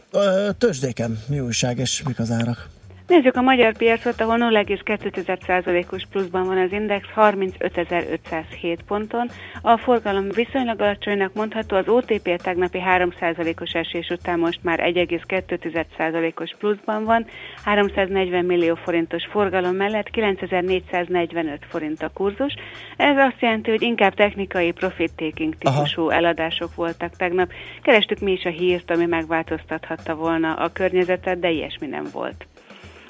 [0.58, 2.73] Tőzsdéken mi újság és mik az árak?
[3.06, 9.28] Nézzük a magyar piacot, ahol 0,2%-os pluszban van az index 35.507 ponton.
[9.62, 16.54] A forgalom viszonylag alacsonynak mondható, az OTP a tegnapi 3%-os esés után most már 1,2%-os
[16.58, 17.26] pluszban van,
[17.64, 22.54] 340 millió forintos forgalom mellett 9445 forint a kurzus.
[22.96, 27.52] Ez azt jelenti, hogy inkább technikai profit-taking típusú eladások voltak tegnap.
[27.82, 32.46] Kerestük mi is a hírt, ami megváltoztathatta volna a környezetet, de ilyesmi nem volt.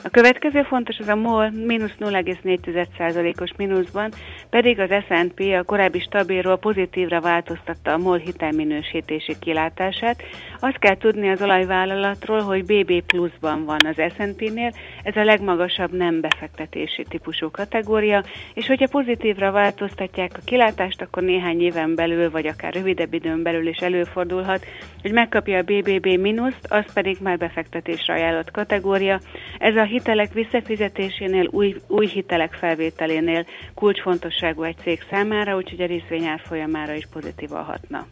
[0.07, 4.11] A következő fontos az a MOL mínusz 0,4%-os mínuszban,
[4.51, 10.23] pedig az S&P a korábbi stabilról pozitívra változtatta a MOL hitelminősítési kilátását.
[10.61, 16.21] Azt kell tudni az olajvállalatról, hogy BB pluszban van az S&P-nél, ez a legmagasabb nem
[16.21, 22.75] befektetési típusú kategória, és hogyha pozitívra változtatják a kilátást, akkor néhány éven belül, vagy akár
[22.75, 24.67] rövidebb időn belül is előfordulhat,
[25.03, 29.21] hogy megkapja a BBB mínuszt, az pedig már befektetésre ajánlott kategória.
[29.59, 36.41] Ez a hitelek visszafizetésénél, új, új hitelek felvételénél kulcsfontosságú egy cég számára, úgyhogy a részvényár
[36.45, 38.07] folyamára is pozitívan hatna.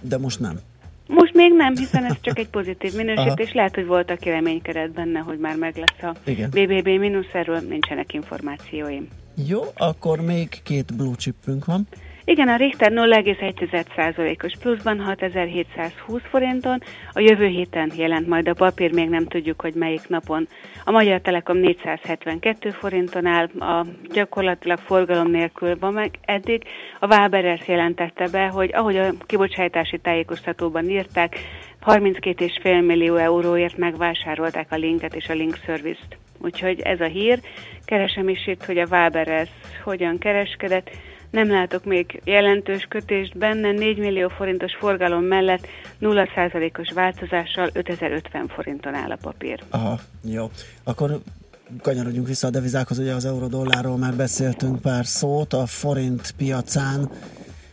[0.00, 0.58] De most nem.
[1.06, 3.52] Most még nem, hiszen ez csak egy pozitív minősítés.
[3.52, 6.50] Lehet, hogy volt, aki reménykedett benne, hogy már meg lesz a Igen.
[6.50, 9.08] BBB mínusz, erről nincsenek információim.
[9.46, 11.86] Jó, akkor még két blue chipünk van.
[12.28, 19.08] Igen, a Richter 0,1%-os pluszban 6720 forinton, a jövő héten jelent majd a papír, még
[19.08, 20.48] nem tudjuk, hogy melyik napon.
[20.84, 26.62] A Magyar Telekom 472 forinton áll, a gyakorlatilag forgalom nélkül van meg eddig.
[27.00, 31.38] A Waberers jelentette be, hogy ahogy a kibocsátási tájékoztatóban írták,
[31.84, 36.18] 32,5 millió euróért megvásárolták a linket és a link service-t.
[36.38, 37.40] Úgyhogy ez a hír.
[37.84, 39.50] Keresem is itt, hogy a Waberers
[39.84, 40.90] hogyan kereskedett.
[41.30, 45.66] Nem látok még jelentős kötést benne, 4 millió forintos forgalom mellett
[46.00, 49.62] 0%-os változással 5050 forinton áll a papír.
[49.70, 50.50] Aha, jó.
[50.84, 51.20] Akkor
[51.82, 57.10] kanyarodjunk vissza a devizákhoz, ugye az euró-dollárról már beszéltünk pár szót, a forint piacán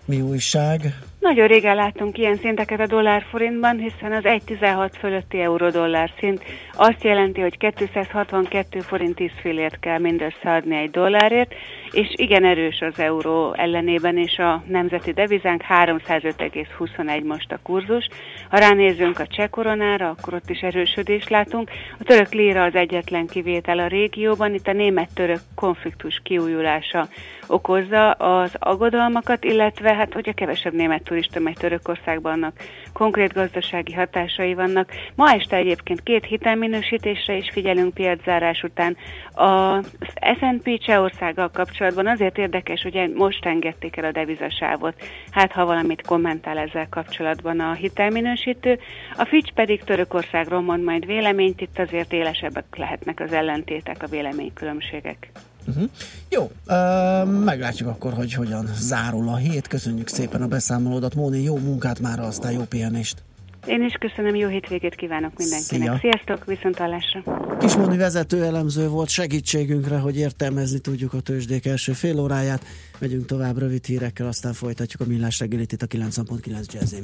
[0.05, 0.99] mi újság?
[1.23, 6.43] Nagyon régen láttunk ilyen szinteket a dollár forintban, hiszen az 1,16 fölötti euró-dollár szint
[6.75, 11.53] azt jelenti, hogy 262 forint 10 fillért kell mindössze adni egy dollárért,
[11.91, 18.07] és igen erős az euró ellenében, és a nemzeti devizánk 305,21 most a kurzus.
[18.49, 21.69] Ha ránézünk a cseh koronára, akkor ott is erősödést látunk.
[21.99, 27.07] A török líra az egyetlen kivétel a régióban, itt a német-török konfliktus kiújulása
[27.47, 32.55] okozza az aggodalmakat, illetve hát hogyha kevesebb német turista megy Törökországban, annak
[32.93, 34.91] konkrét gazdasági hatásai vannak.
[35.15, 38.97] Ma este egyébként két hitelminősítésre is figyelünk piaczárás után.
[39.31, 39.91] Az
[40.39, 44.95] S&P Csehországgal kapcsolatban azért érdekes, hogy most engedték el a devizasávot.
[45.31, 48.79] Hát ha valamit kommentál ezzel kapcsolatban a hitelminősítő.
[49.17, 55.31] A Fitch pedig Törökországról mond majd véleményt, itt azért élesebbek lehetnek az ellentétek, a véleménykülönbségek.
[55.67, 55.89] Uh-huh.
[56.29, 59.67] Jó, uh, meglátjuk akkor, hogy hogyan zárul a hét.
[59.67, 63.23] Köszönjük szépen a beszámolódat, Móni, jó munkát már, aztán jó pihenést.
[63.65, 65.87] Én is köszönöm, jó hétvégét kívánok mindenkinek.
[65.87, 65.97] Szia.
[65.99, 67.23] Sziasztok, viszont hallásra.
[67.59, 72.65] Kismoni vezető elemző volt segítségünkre, hogy értelmezni tudjuk a tőzsdék első fél óráját.
[72.99, 77.03] Megyünk tovább rövid hírekkel, aztán folytatjuk a millás reggelit itt a 9.9 jazzin.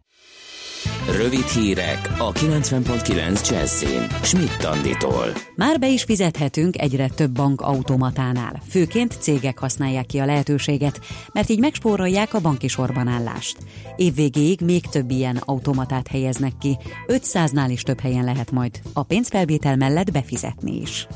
[1.17, 4.07] Rövid hírek a 90.9 Jazzin.
[4.21, 5.25] Schmidt Anditól.
[5.55, 8.61] Már be is fizethetünk egyre több bank automatánál.
[8.69, 10.99] Főként cégek használják ki a lehetőséget,
[11.33, 13.57] mert így megspórolják a banki sorban állást.
[13.95, 19.75] Évvégéig még több ilyen automatát helyeznek ki, 500-nál is több helyen lehet majd a pénzfelvétel
[19.75, 21.07] mellett befizetni is.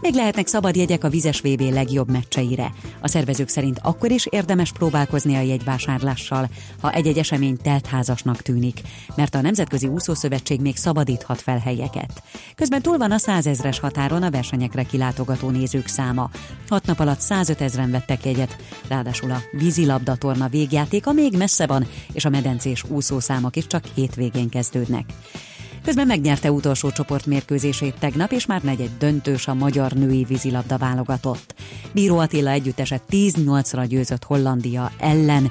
[0.00, 2.72] Még lehetnek szabad jegyek a vizes VB legjobb meccseire.
[3.00, 6.48] A szervezők szerint akkor is érdemes próbálkozni a jegyvásárlással,
[6.80, 8.80] ha egy-egy esemény teltházasnak tűnik,
[9.14, 12.22] mert a Nemzetközi Úszószövetség még szabadíthat fel helyeket.
[12.54, 16.30] Közben túl van a százezres határon a versenyekre kilátogató nézők száma.
[16.68, 18.56] Hat nap alatt 105 ezeren vettek jegyet,
[18.88, 25.04] ráadásul a vízilabdatorna végjátéka még messze van, és a medencés úszószámok is csak hétvégén kezdődnek.
[25.84, 31.54] Közben megnyerte utolsó csoportmérkőzését tegnap, és már negyed döntős a magyar női vízilabda válogatott.
[31.92, 35.50] Bíró Attila együttese 10-8-ra győzött Hollandia ellen,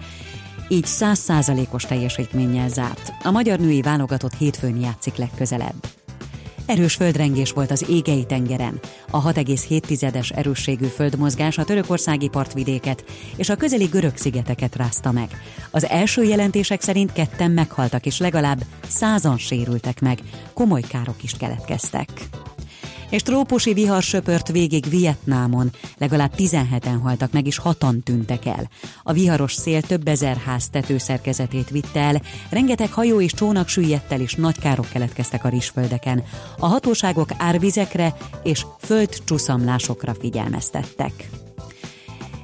[0.70, 3.13] így 100%-os teljesítménnyel zárt.
[3.24, 5.99] A magyar női válogatott hétfőn játszik legközelebb.
[6.70, 8.80] Erős földrengés volt az égei tengeren.
[9.12, 13.04] A 6,7-es erősségű földmozgás a törökországi partvidéket
[13.36, 15.30] és a közeli görög szigeteket rázta meg.
[15.72, 20.20] Az első jelentések szerint ketten meghaltak és legalább százan sérültek meg.
[20.54, 22.10] Komoly károk is keletkeztek
[23.10, 25.72] és trópusi vihar söpört végig Vietnámon.
[25.98, 28.69] Legalább 17-en haltak meg, és hatan tűntek el.
[29.04, 34.22] A viharos szél több ezer ház tetőszerkezetét vitte el, rengeteg hajó és csónak süllyedt el,
[34.22, 36.24] és nagy károk keletkeztek a rizsföldeken.
[36.60, 41.30] A hatóságok árvizekre és földcsuszamlásokra figyelmeztettek.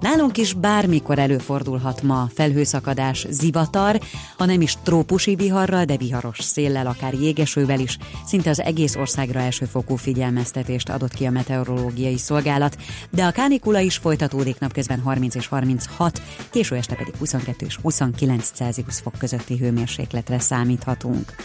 [0.01, 3.99] Nálunk is bármikor előfordulhat ma felhőszakadás, zivatar,
[4.37, 7.97] ha nem is trópusi viharral, de viharos széllel, akár jégesővel is.
[8.25, 12.77] Szinte az egész országra elsőfokú figyelmeztetést adott ki a meteorológiai szolgálat,
[13.09, 18.51] de a kánikula is folytatódik napközben 30 és 36, késő este pedig 22 és 29
[18.53, 21.35] Celsius fok közötti hőmérsékletre számíthatunk.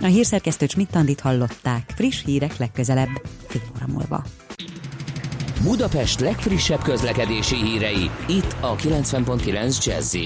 [0.00, 4.24] A hírszerkesztő Csmittandit hallották, friss hírek legközelebb, fél óra múlva.
[5.62, 10.16] Budapest legfrissebb közlekedési hírei, itt a 90.9 jazz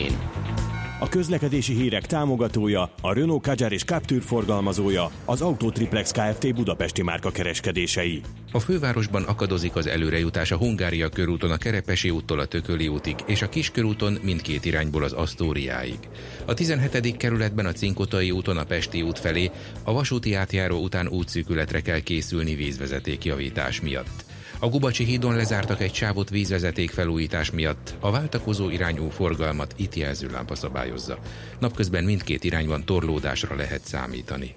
[1.00, 6.54] A közlekedési hírek támogatója, a Renault Kadjar és Captur forgalmazója, az Autotriplex Kft.
[6.54, 8.20] Budapesti márka kereskedései.
[8.52, 13.42] A fővárosban akadozik az előrejutás a Hungária körúton a Kerepesi úttól a Tököli útig, és
[13.42, 15.98] a Kiskörúton mindkét irányból az Asztóriáig.
[16.46, 17.16] A 17.
[17.16, 19.50] kerületben a Cinkotai úton a Pesti út felé
[19.84, 24.29] a vasúti átjáró után útszűkületre kell készülni vízvezeték javítás miatt.
[24.62, 27.94] A Gubacsi hídon lezártak egy sávot vízvezeték felújítás miatt.
[28.00, 31.18] A váltakozó irányú forgalmat itt jelző lámpa szabályozza.
[31.58, 34.54] Napközben mindkét irányban torlódásra lehet számítani.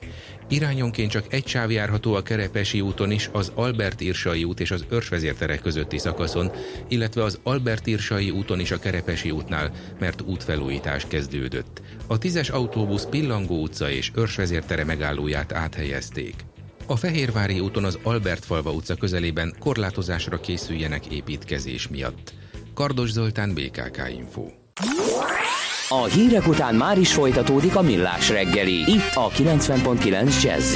[0.48, 4.86] Irányonként csak egy sáv járható a Kerepesi úton is, az Albert Irsai út és az
[4.90, 6.52] Őrsvezértere közötti szakaszon,
[6.88, 11.82] illetve az Albert Irsai úton is a Kerepesi útnál, mert útfelújítás kezdődött.
[12.08, 16.36] A tízes autóbusz Pillangó utca és Őrsvezértere megállóját áthelyezték.
[16.86, 22.34] A Fehérvári úton az Albert Falva utca közelében korlátozásra készüljenek építkezés miatt.
[22.74, 24.46] Kardos Zoltán, BKK Info.
[25.90, 30.76] A hírek után már is folytatódik a millás reggeli, itt a 90.9 jazz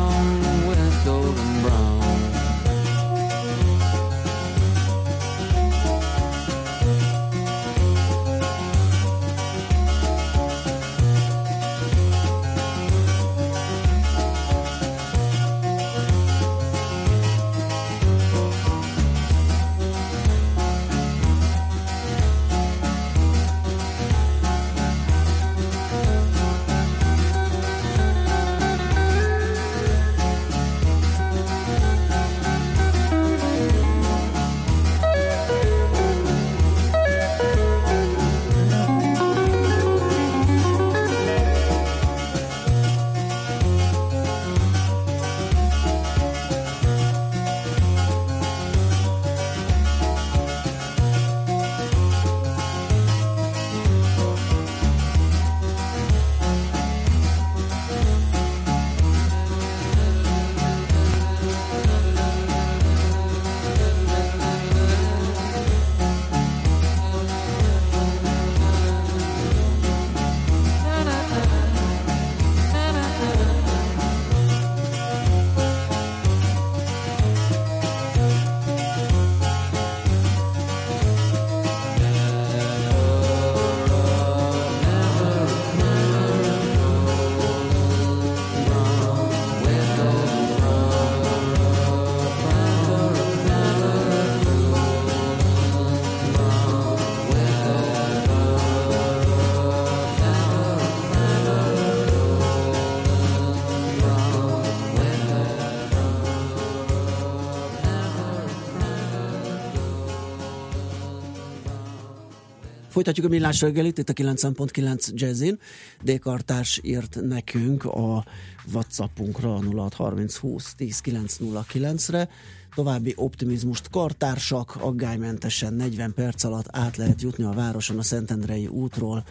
[113.01, 115.59] Folytatjuk a millás reggelit, itt a 9.9 Jazzin.
[116.01, 118.25] Dékartás írt nekünk a
[118.73, 122.29] Whatsappunkra 0630 20 10 909 re
[122.75, 129.23] További optimizmust kartársak, aggálymentesen 40 perc alatt át lehet jutni a városon a Szentendrei útról.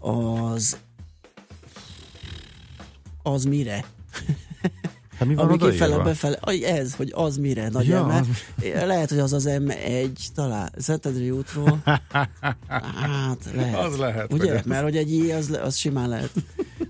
[0.00, 0.76] Az
[3.22, 3.84] az mire?
[5.18, 8.14] Hát mi van Ami kifele befele, ez, hogy az mire, nagy Ja, eme.
[8.14, 8.26] az-
[8.86, 11.80] Lehet, hogy az az M1 talán, Szentendrei útról.
[11.84, 13.78] Hát lehet.
[13.78, 14.52] Az lehet, Ugye?
[14.52, 14.64] hogy.
[14.64, 16.30] Mert hogy egy I, az, az simán lehet,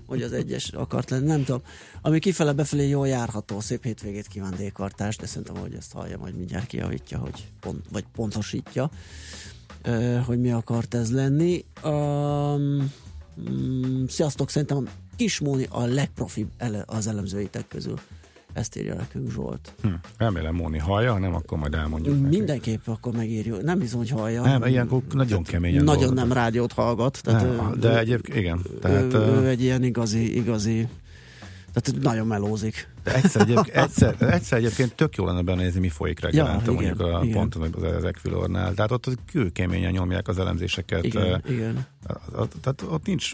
[0.07, 1.61] hogy az egyes akart lenni, nem tudom.
[2.01, 6.35] Ami kifele befelé jól járható, szép hétvégét kíván dékartás, de szerintem, hogy ezt hallja, majd
[6.37, 8.89] mindjárt kijavítja, hogy pont, vagy pontosítja,
[10.25, 11.65] hogy mi akart ez lenni.
[11.83, 12.91] Um,
[14.07, 17.99] sziasztok, szerintem Kismóni a legprofibb ele, az elemzőitek közül.
[18.55, 19.73] Ezt írja nekünk Zsolt.
[19.81, 19.87] Hm.
[20.17, 22.35] Remélem Móni hallja, ha nem, akkor majd elmondjuk neki.
[22.37, 23.61] Mindenképp akkor megírjuk.
[23.61, 24.41] Nem bizony, hogy hallja.
[24.41, 26.27] Nem, ilyenkor nagyon keményen Nagyon dolgozik.
[26.27, 27.19] nem rádiót hallgat.
[27.23, 28.61] Tehát Nem, ő, de egyébként igen.
[28.81, 30.87] Tehát, ő, ő egy ilyen igazi, igazi
[31.73, 32.89] tehát nagyon melózik.
[33.03, 36.95] De egyszer, egyébként, egyszer, egyszer egyébként tök jó lenne benézni, mi folyik reggelente, Ja, igen,
[36.95, 37.37] mondjuk a igen.
[37.37, 38.73] ponton az, az Equilornál.
[38.73, 41.03] Tehát ott kőkeményen nyomják az elemzéseket.
[41.03, 41.85] Igen, eh, igen.
[42.61, 43.31] Tehát ott nincs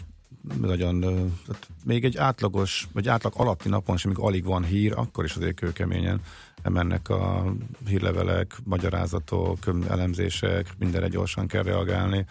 [0.60, 1.00] nagyon,
[1.46, 5.34] tehát még egy átlagos, vagy átlag alatti napon sem, amikor alig van hír, akkor is
[5.34, 6.20] azért kőkeményen
[6.70, 7.54] mennek a
[7.86, 12.26] hírlevelek, magyarázatok, elemzések, mindenre gyorsan kell reagálni.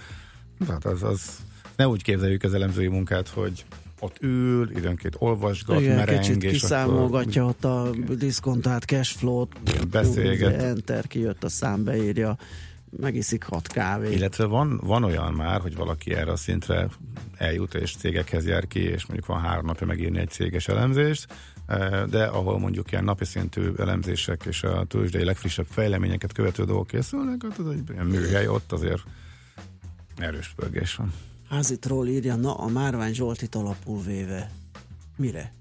[0.66, 1.38] Tehát az, az
[1.76, 3.66] ne úgy képzeljük az elemzői munkát, hogy
[4.00, 9.88] ott ül, időnként olvasgat, Igen, mereng, kicsit és kiszámolgatja ott a diszkontált cashflow-t.
[9.90, 10.62] beszélget.
[10.62, 12.38] Enter kijött a szám, beírja,
[12.98, 14.14] megiszik hat kávét.
[14.14, 16.90] Illetve van, van olyan már, hogy valaki erre a szintre
[17.38, 21.34] eljut, és cégekhez jár ki, és mondjuk van három napja megírni egy céges elemzést,
[21.66, 26.88] eh, de ahol mondjuk ilyen napi szintű elemzések és a tőzsdei legfrissebb fejleményeket követő dolgok
[26.88, 29.02] készülnek, az egy ilyen műhely, ott azért
[30.18, 31.14] erős pörgés van.
[31.50, 34.52] Házitról írja, na a Márvány Zsoltit alapul véve.
[35.16, 35.54] Mire?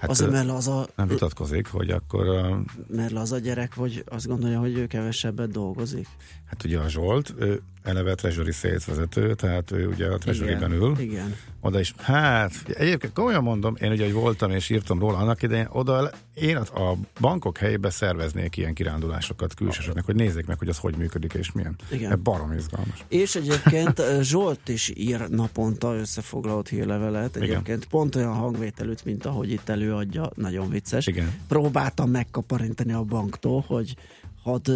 [0.00, 3.74] Hát, Azért, ö, mert az a, Nem vitatkozik, hogy akkor a, mert az a gyerek,
[3.74, 6.06] vagy azt gondolja, hogy ő kevesebbet dolgozik.
[6.46, 10.96] hát ugye a Zsolt, ő eleve Treasury Sales vezető, tehát ő ugye a Treasury-ben ül.
[10.98, 11.34] Igen.
[11.60, 15.66] Oda is, hát egyébként komolyan mondom, én ugye, hogy voltam és írtam róla annak idején,
[15.70, 20.96] oda én a bankok helyébe szerveznék ilyen kirándulásokat külsősöknek, hogy nézzék meg, hogy az hogy
[20.96, 21.76] működik és milyen.
[21.90, 22.12] Igen.
[22.12, 23.04] Ez barom izgalmas.
[23.08, 27.36] És egyébként Zsolt is ír naponta összefoglalott hírlevelet.
[27.36, 30.30] Egyébként pont olyan hangvételűt, mint ahogy itt előadja.
[30.34, 31.06] Nagyon vicces.
[31.06, 31.32] Igen.
[31.48, 33.96] Próbáltam megkaparintani a banktól, hogy
[34.42, 34.70] hadd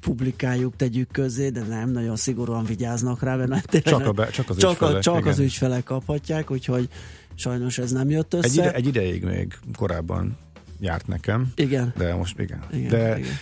[0.00, 4.50] publikáljuk, tegyük közé, de nem, nagyon szigorúan vigyáznak rá, mert tényleg Csak a be- csak
[4.50, 5.44] az csak, a, ügyfelek, csak az igen.
[5.44, 6.88] ügyfelek kaphatják, úgyhogy
[7.34, 8.46] sajnos ez nem jött össze.
[8.46, 10.36] Egy, ide, egy ideig még korábban
[10.80, 11.52] járt nekem.
[11.54, 11.92] Igen.
[11.96, 12.64] De most igen.
[12.72, 13.38] Igen, de igen.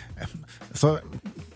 [0.73, 1.03] Szóval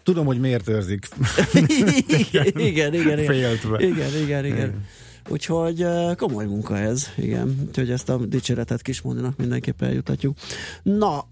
[0.02, 1.08] tudom, hogy miért őrzik.
[2.14, 3.24] igen, igen, igen.
[3.24, 3.84] Féltve.
[3.84, 4.44] Igen, igen, igen.
[4.44, 4.84] Igen.
[5.28, 7.64] Úgyhogy komoly munka ez, igen.
[7.66, 10.36] Úgyhogy ezt a dicséretet Kismóninak mindenképpen eljutatjuk.
[10.82, 11.26] Na,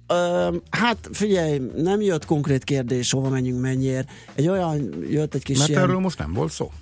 [0.71, 4.11] hát figyelj, nem jött konkrét kérdés, hova menjünk, mennyiért.
[4.35, 5.83] Egy olyan, jött egy kis Mert ilyen...
[5.83, 6.73] erről most nem volt szó.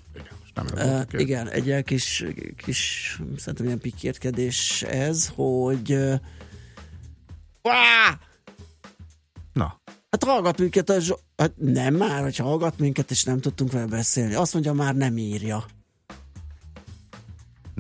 [0.54, 2.24] Nem Uh, igen, egy ilyen kis,
[2.56, 6.20] kis szerintem ilyen pikérkedés ez, hogy uh!
[9.52, 9.80] Na.
[10.11, 13.86] Hát hallgat minket, a Zso- hát nem már, hogy hallgat minket, és nem tudtunk vele
[13.86, 14.34] beszélni.
[14.34, 15.64] Azt mondja, már nem írja.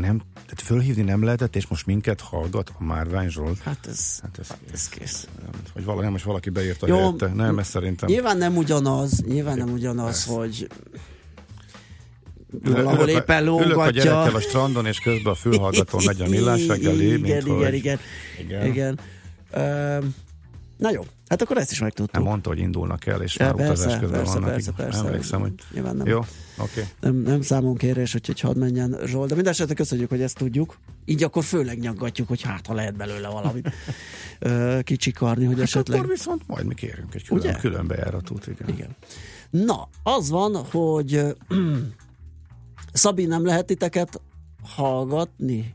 [0.00, 3.58] Nem, tehát fölhívni nem lehetett, és most minket hallgat a Márvány Zsolt.
[3.58, 5.28] Hát ez, hát ez, ez kész.
[5.72, 7.26] Hogy valami, nem, most valaki beírta Jó, helyette.
[7.26, 8.08] Nem, ez szerintem.
[8.08, 10.68] Nyilván nem ugyanaz, nyilván nem ugyanaz, hogy
[12.64, 14.02] Ülök- valahol ülök éppen Ülök a lógatja.
[14.02, 17.74] gyerekkel a strandon, és közben a fülhallgatón megy a millás reggeli, igen, igen, hogy...
[17.74, 17.98] igen,
[18.38, 18.98] igen, igen.
[19.50, 20.14] Öm,
[20.76, 22.14] Na jó, hát akkor ezt is megtudtuk.
[22.14, 24.50] Nem mondta, hogy indulnak el, és Ja, már persze, utazás közben persze, vannak.
[24.50, 25.04] persze, persze.
[25.06, 25.52] Emlékszem, hogy...
[25.72, 26.06] Nyilván nem.
[26.06, 26.18] Jó,
[26.58, 26.84] oké.
[27.00, 29.28] Nem, nem számunk kérés, úgyhogy hadd menjen Zsolt.
[29.28, 30.78] De minden esetre köszönjük, hogy ezt tudjuk.
[31.04, 33.70] Így akkor főleg nyaggatjuk, hogy hát, ha lehet belőle valamit
[34.88, 35.98] kicsikarni, hogy Hát esetleg...
[35.98, 37.58] akkor viszont majd mi kérünk egy külön, Ugye?
[37.58, 38.46] külön bejáratot.
[38.46, 38.68] Igen.
[38.68, 38.96] igen.
[39.50, 41.24] Na, az van, hogy
[42.92, 44.20] Szabi nem lehet titeket
[44.62, 45.74] hallgatni?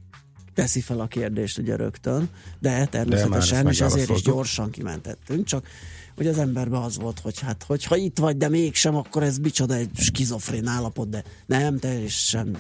[0.54, 2.30] Teszi fel a kérdést ugye rögtön,
[2.60, 5.68] de természetesen, ezt és ezért is gyorsan kimentettünk, csak
[6.16, 9.74] hogy az emberben az volt, hogy hát, hogyha itt vagy, de mégsem, akkor ez micsoda
[9.74, 12.58] egy skizofrén állapot, de nem, teljesen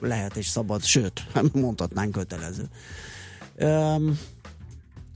[0.00, 2.68] lehet és szabad, sőt, mondhatnánk kötelező.
[3.58, 4.18] Um,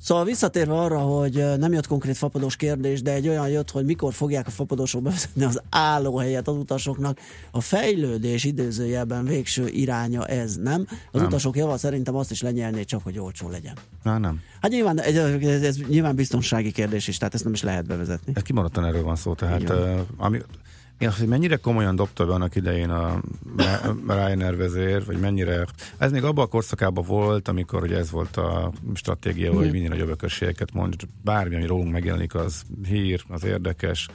[0.02, 4.12] Szóval visszatérve arra, hogy nem jött konkrét fapados kérdés, de egy olyan jött, hogy mikor
[4.12, 7.18] fogják a fapadosok bevezetni az állóhelyet az utasoknak.
[7.50, 10.86] A fejlődés időzőjelben végső iránya ez, nem?
[10.88, 11.26] Az Nem.
[11.26, 13.74] utasok java szerintem azt is lenyelné, csak hogy olcsó legyen.
[14.02, 14.40] Na, nem.
[14.60, 18.32] Hát nyilván ez, ez, ez nyilván biztonsági kérdés is, tehát ezt nem is lehet bevezetni.
[18.36, 19.72] Ez kimaradtan erről van szó, tehát
[20.16, 20.40] ami,
[21.00, 23.20] én azt, hogy mennyire komolyan dobta be annak idején a
[24.08, 25.66] Ryanair vezér, vagy mennyire,
[25.98, 30.08] ez még abban a korszakában volt, amikor ugye ez volt a stratégia, hogy minél nagyobb
[30.08, 30.94] ökösségeket mond,
[31.24, 34.08] bármi, ami rólunk megjelenik, az hír, az érdekes,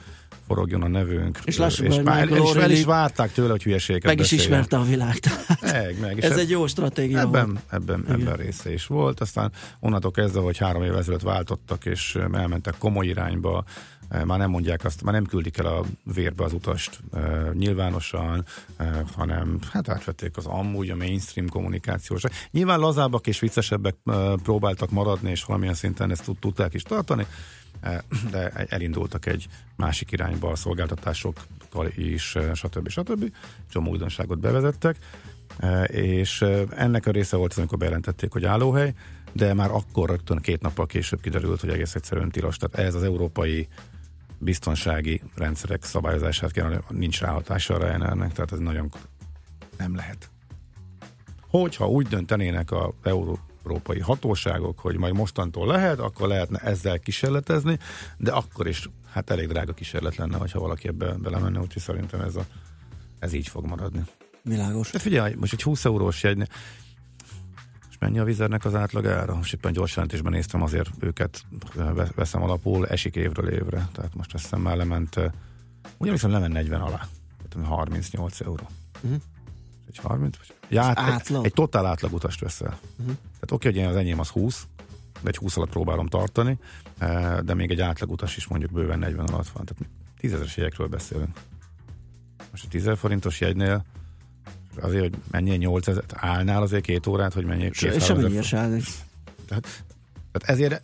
[0.46, 1.38] forogjon a nevünk.
[1.44, 4.46] És lássuk, és, már, és fel is várták tőle, hogy hülyeségeket Meg is beszéljen.
[4.46, 5.18] ismerte a világ.
[5.18, 6.24] tehát Meg, meg.
[6.24, 7.58] Ez eb- egy jó stratégia ebben, volt.
[7.70, 9.20] ebben, ebben része is volt.
[9.20, 13.64] Aztán onnantól kezdve, hogy három évvel ezelőtt váltottak, és elmentek komoly irányba,
[14.24, 15.84] már nem mondják azt, már nem küldik el a
[16.14, 18.44] vérbe az utast ö, nyilvánosan,
[18.76, 18.84] ö,
[19.14, 22.22] hanem hát átvették az amúgy a mainstream kommunikációs.
[22.50, 23.96] Nyilván lazábbak és viccesebbek
[24.42, 27.26] próbáltak maradni, és valamilyen szinten ezt tud, tudták is tartani,
[28.30, 29.46] de elindultak egy
[29.76, 32.88] másik irányba a szolgáltatásokkal is, stb.
[32.88, 33.32] stb.
[33.70, 34.96] Csomó újdonságot bevezettek.
[35.86, 38.94] És ennek a része volt az, amikor bejelentették, hogy állóhely,
[39.32, 42.56] de már akkor rögtön két nappal később kiderült, hogy egész egyszerűen tilos.
[42.56, 43.68] Tehát ez az európai
[44.38, 48.92] biztonsági rendszerek szabályozását kell, nincs ráhatása a Ryanairnek, tehát ez nagyon
[49.78, 50.30] nem lehet.
[51.48, 57.78] Hogyha úgy döntenének a európai hatóságok, hogy majd mostantól lehet, akkor lehetne ezzel kísérletezni,
[58.16, 62.36] de akkor is hát elég drága kísérlet lenne, ha valaki ebbe belemenne, úgyhogy szerintem ez,
[62.36, 62.44] a,
[63.18, 64.04] ez így fog maradni.
[64.42, 64.90] Világos.
[64.90, 66.48] Hát figyelj, most egy 20 eurós jegy,
[67.96, 69.34] és mennyi a vizernek az átlag ára?
[69.34, 71.44] Most éppen gyors jelentésben néztem, azért őket
[72.14, 73.88] veszem alapul, esik évről évre.
[73.92, 75.16] Tehát most azt hiszem már lement,
[75.96, 77.08] ugye viszont lement 40 alá.
[77.48, 78.68] Tehát 38 euró.
[79.02, 79.20] Uh-huh.
[79.88, 80.36] Egy 30?
[80.68, 81.40] Egy, át, átlag.
[81.40, 82.78] egy, egy totál átlagutast veszel.
[82.90, 83.16] Uh-huh.
[83.32, 84.66] Tehát oké, hogy én az enyém az 20,
[85.20, 86.58] de egy 20 alatt próbálom tartani,
[87.42, 89.64] de még egy átlagutas is mondjuk bőven 40 alatt van.
[89.64, 91.40] Tehát tízezeres jegyekről beszélünk.
[92.50, 93.84] Most a 10 forintos jegynél
[94.80, 98.00] azért, hogy mennyi 8000, állnál azért két órát, hogy mennyi Semmi
[99.48, 99.84] Tehát,
[100.32, 100.82] tehát ezért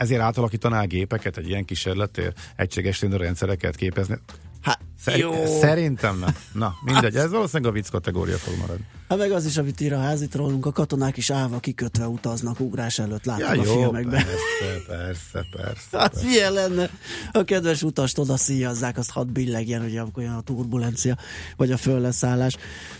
[0.00, 4.18] ezért átalakítanál gépeket egy ilyen kísérletért, egységes rendszereket képezni.
[4.62, 5.32] Hát, Szer- jó.
[5.60, 6.34] Szerintem nem.
[6.52, 8.86] Na, mindegy, ez valószínűleg a vicc kategória fog maradni.
[9.08, 12.60] Hát meg az is, amit ír a házit rólunk, a katonák is állva kikötve utaznak
[12.60, 14.24] ugrás előtt, látom ja, a jó, filmekben.
[14.24, 15.98] Persze, persze, persze.
[15.98, 16.26] Hát persze.
[16.26, 16.90] milyen lenne,
[17.32, 21.16] a kedves utast oda szíjazzák, azt hadd billegjen, hogy amikor olyan a turbulencia,
[21.56, 22.56] vagy a fölleszállás.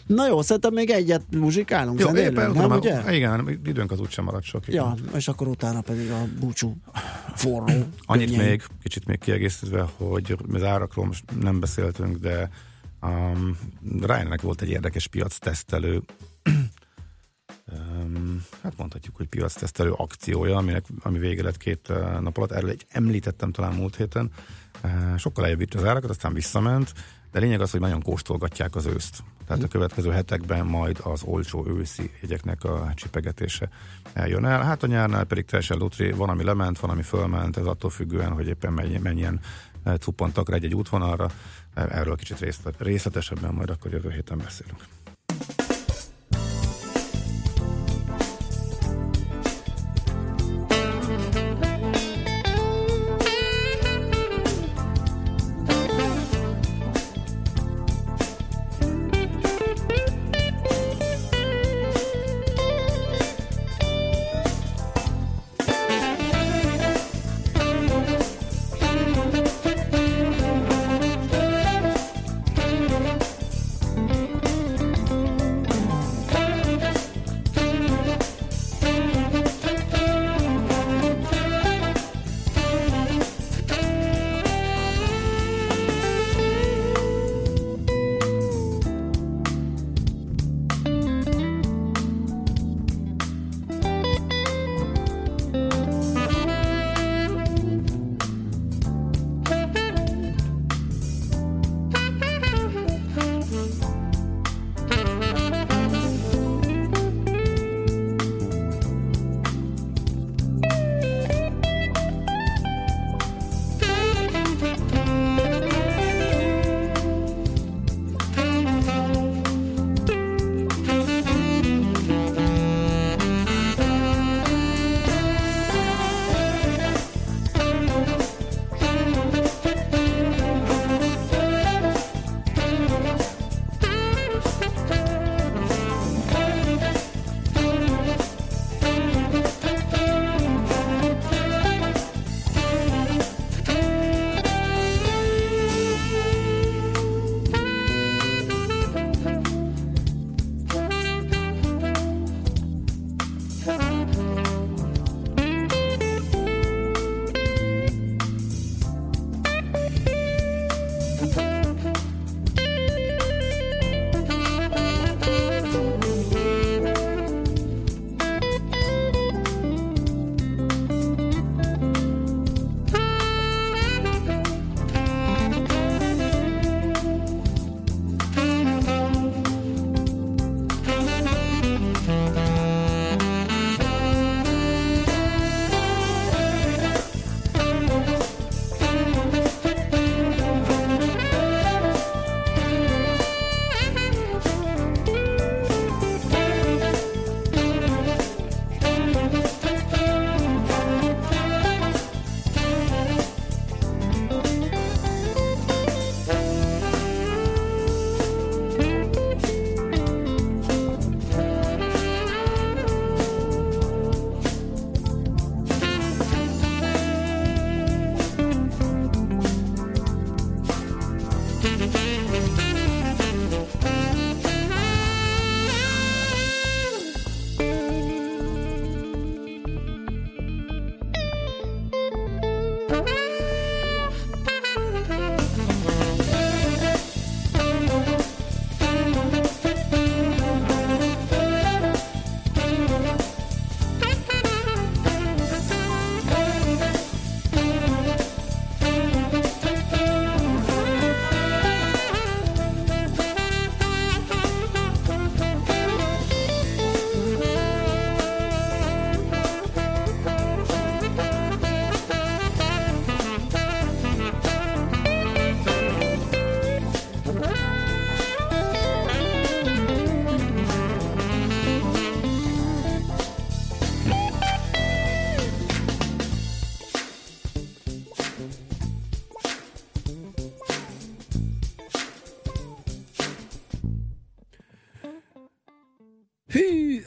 [0.07, 2.01] Na jó, szerintem még egyet muzsikálunk.
[2.01, 3.15] Jó, éppen, nem, ugye?
[3.15, 4.67] Igen, időnk az úgysem maradt sok.
[4.67, 6.77] Ja, és akkor utána pedig a búcsú
[7.35, 7.85] forró.
[8.07, 8.49] Annyit könnyei.
[8.49, 12.51] még, kicsit még kiegészítve, hogy az árakról most nem beszéltünk, de
[13.03, 13.59] Um,
[14.01, 16.03] Ryanairnek volt egy érdekes piac tesztelő
[17.73, 22.53] um, hát mondhatjuk, hogy piac tesztelő akciója, aminek, ami vége lett két uh, nap alatt.
[22.53, 24.31] Erről egy említettem talán múlt héten.
[24.85, 26.93] Uh, sokkal lejjebb az árakat, aztán visszament,
[27.33, 29.23] de lényeg az, hogy nagyon kóstolgatják az őszt.
[29.47, 33.69] Tehát a következő hetekben majd az olcsó őszi jegyeknek a csipegetése
[34.15, 34.63] jön el.
[34.63, 38.33] Hát a nyárnál pedig teljesen lutri, van, ami lement, van, ami fölment, ez attól függően,
[38.33, 38.73] hogy éppen
[39.03, 39.41] mennyien
[39.99, 41.31] cuppantak rá egy-egy útvonalra.
[41.75, 44.85] Erről kicsit részletesebben majd akkor jövő héten beszélünk.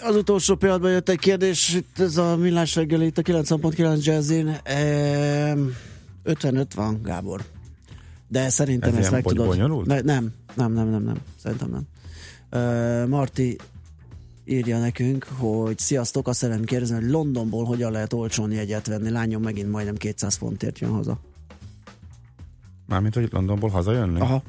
[0.06, 4.48] Az utolsó pillanatban jött egy kérdés, itt ez a millás reggeli, itt a 90.9 Jazzin.
[4.64, 5.56] E,
[6.24, 7.42] 55 van, Gábor.
[8.28, 9.48] De szerintem Ez ezt meg tudod.
[9.48, 9.86] bonyolult?
[9.86, 11.18] Ne, nem, nem, nem, nem, nem.
[11.44, 11.84] Szerintem nem.
[12.62, 13.58] E, Marti
[14.46, 19.10] írja nekünk, hogy sziasztok, azt szeretném kérdezni, hogy Londonból hogyan lehet olcsón jegyet venni.
[19.10, 21.20] Lányom megint majdnem 200 fontért jön haza.
[22.88, 24.20] Mármint, hogy Londonból hazajönni?
[24.20, 24.44] Aha.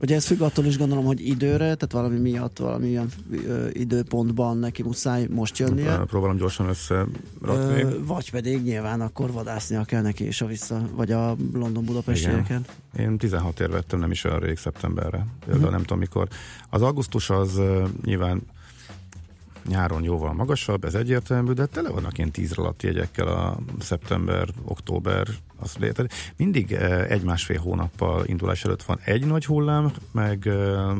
[0.00, 3.08] Ugye ez függ attól is gondolom, hogy időre, tehát valami miatt, valamilyen
[3.46, 5.96] ö, időpontban neki muszáj most jönnie.
[5.96, 7.82] Próbálom gyorsan összerakni.
[7.82, 12.64] Ö, vagy pedig nyilván akkor vadásznia kell neki és a vissza, vagy a London-Budapestieken.
[12.98, 15.26] Én 16 ér vettem, nem is olyan rég szeptemberre.
[15.46, 16.28] Például nem tudom mikor.
[16.70, 17.60] Az augusztus az
[18.04, 18.42] nyilván
[19.68, 25.26] nyáron jóval magasabb, ez egyértelmű, de tele vannak ilyen 10 alatti jegyekkel a szeptember, október,
[25.58, 26.12] az létezik.
[26.36, 30.98] Mindig uh, egy-másfél hónappal indulás előtt van egy nagy hullám, meg uh,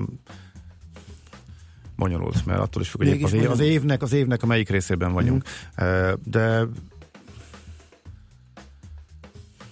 [1.97, 4.69] bonyolult, mert attól is függ, hogy épp az, év, az évnek, az évnek a melyik
[4.69, 5.43] részében vagyunk.
[5.79, 6.67] Uh, de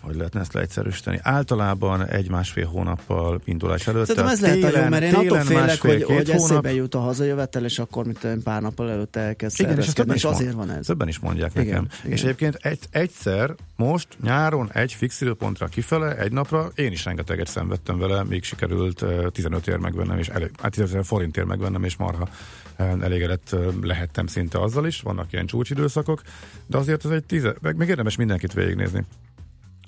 [0.04, 1.18] hogy lehetne ezt leegyszerűsíteni?
[1.22, 4.06] Általában egy-másfél hónappal indulás előtt.
[4.06, 6.50] Szerintem ez lehet a jó, mert én attól félek, hogy, hogy hónap.
[6.50, 10.04] eszébe jut a hazajövetel, és akkor mint olyan pár nappal előtte elkezd Igen, és és
[10.06, 10.86] mond, azért van ez.
[10.86, 11.86] többen is mondják Igen, nekem.
[12.02, 12.12] igen.
[12.12, 17.48] És egyébként egy, egyszer, most nyáron egy fix időpontra kifele, egy napra, én is rengeteget
[17.48, 21.96] szenvedtem vele, még sikerült uh, 15 ér megvennem, és elég, hát 15 forintért megvennem, és
[21.96, 22.28] marha
[22.76, 26.22] elégedett lehettem szinte azzal is, vannak ilyen csúcsidőszakok,
[26.66, 29.04] de azért ez egy tíze, meg, meg érdemes mindenkit végignézni.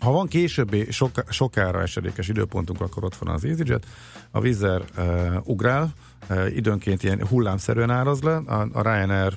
[0.01, 3.87] Ha van későbbi sok, sokára esedékes időpontunk, akkor ott van az EasyJet.
[4.31, 5.91] A Vizer uh, ugrál, uh,
[6.55, 8.37] időnként ilyen hullámszerűen áraz le.
[8.37, 9.37] A, a Ryanair,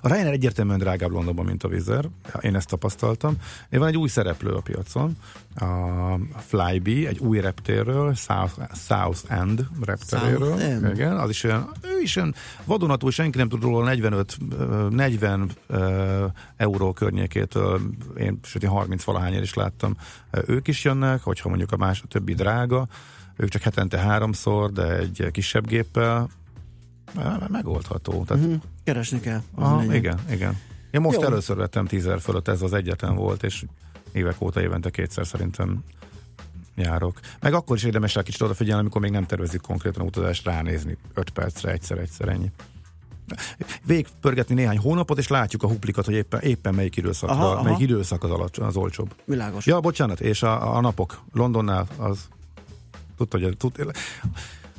[0.00, 2.08] a Ryanair egyértelműen drágább Londonban, mint a Vizer.
[2.40, 3.36] Én ezt tapasztaltam.
[3.68, 5.16] És van egy új szereplő a piacon,
[6.34, 10.48] a Flybe, egy új reptérről, South, South End repteréről.
[10.48, 10.90] South End.
[10.94, 12.34] Igen, az is olyan, ő is olyan
[12.64, 17.80] vadonatúj, senki nem tud róla 45, ö, 40 ö, euró környékétől,
[18.16, 19.96] én sőt, én 30 valahányért is láttam.
[20.46, 22.88] Ők is jönnek, hogyha mondjuk a más, a többi drága,
[23.38, 26.28] ők csak hetente háromszor, de egy kisebb géppel
[27.48, 28.24] megoldható.
[28.24, 29.42] Tehát, Mhm, Keresni kell.
[29.54, 30.56] aha, igen, igen.
[30.90, 31.26] Én most Jó.
[31.26, 33.64] először vettem 10 ezer fölött, ez az egyetlen volt, és
[34.12, 35.84] évek óta évente kétszer szerintem
[36.76, 37.20] járok.
[37.40, 41.30] Meg akkor is érdemes rá kicsit odafigyelni, amikor még nem tervezik konkrétan utazást, ránézni 5
[41.30, 42.50] percre, egyszer, egyszer ennyi.
[43.84, 47.62] Végpörgetni néhány hónapot, és látjuk a huplikat, hogy éppen, éppen melyik időszak, Aha, aha, aha.
[47.62, 49.14] melyik időszak az, alacs, az olcsóbb.
[49.24, 49.66] Világos.
[49.66, 52.28] Ja, bocsánat, és a, a napok Londonnál az
[53.18, 53.92] tudta, hogy tud,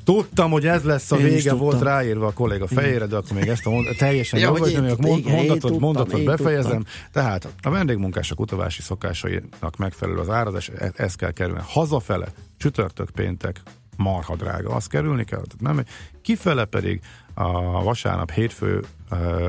[0.03, 3.47] Tudtam, hogy ez lesz a Én vége, volt ráírva a kolléga fejére, de akkor még
[3.47, 5.61] ezt a mond- teljesen Ja, jó hogy vagy, én még a tudtam, mond- igen, mondatot,
[5.61, 6.71] tudtam, mondatot befejezem.
[6.71, 6.93] tudtam.
[7.11, 11.61] Tehát a vendégmunkások utavási szokásainak megfelelő az árazás, e- ez kell kerülni.
[11.65, 12.27] Hazafele,
[12.57, 13.61] csütörtök, péntek,
[13.97, 15.41] marha drága, az kerülni kell.
[15.41, 15.85] Tehát nem,
[16.21, 17.01] kifele pedig
[17.33, 18.83] a vasárnap, hétfő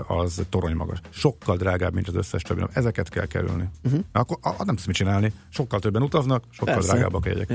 [0.07, 0.99] az torony magas.
[1.11, 2.71] Sokkal drágább, mint az összes többi nap.
[2.75, 3.69] Ezeket kell kerülni.
[3.85, 4.01] Uh-huh.
[4.13, 5.33] Akkor a, nem tudsz mit csinálni.
[5.49, 6.93] Sokkal többen utaznak, sokkal Persze.
[6.93, 7.51] drágábbak a jegyek.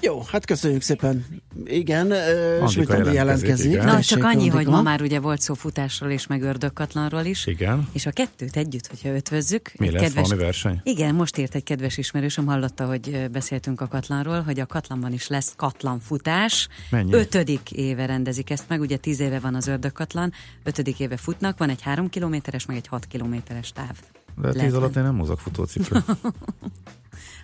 [0.00, 1.26] Jó, hát köszönjük szépen.
[1.64, 3.72] Igen, ö, Schmidt Andi jelentkezik, jelentkezik.
[3.72, 3.84] igen.
[3.86, 7.46] Na, csak annyi, hogy ma már ugye volt szó futásról és meg ördögkatlanról is.
[7.46, 7.88] Igen.
[7.92, 9.72] És a kettőt együtt, hogyha ötvözzük.
[9.76, 10.80] Mi egy lesz, valami verseny?
[10.82, 15.28] Igen, most írt egy kedves ismerősöm, hallotta, hogy beszéltünk a Katlanról, hogy a Katlanban is
[15.28, 16.68] lesz Katlanfutás.
[16.90, 17.12] Mennyi?
[17.12, 20.32] Ötödik éve rendezik ezt meg, ugye tíz éve van az ördögkatlan,
[20.62, 23.96] ötödik éve futnak, van egy három kilométeres, meg egy hat kilométeres táv.
[24.36, 26.04] De tíz alatt én nem mozog futócipőt.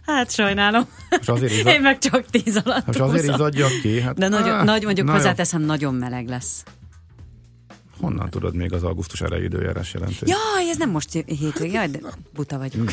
[0.07, 0.87] Hát sajnálom.
[1.21, 4.01] És azért izad- Én meg csak tíz alatt És azért izzadjak ki.
[4.01, 5.19] Hát, De nagyon, áh, nagy mondjuk na jó.
[5.19, 6.65] hozzáteszem, nagyon meleg lesz.
[8.01, 10.29] Honnan tudod még az augusztus elejé időjárás jelentést?
[10.29, 11.99] Jaj, ez nem most hétvég, jaj, de
[12.35, 12.91] buta vagyok.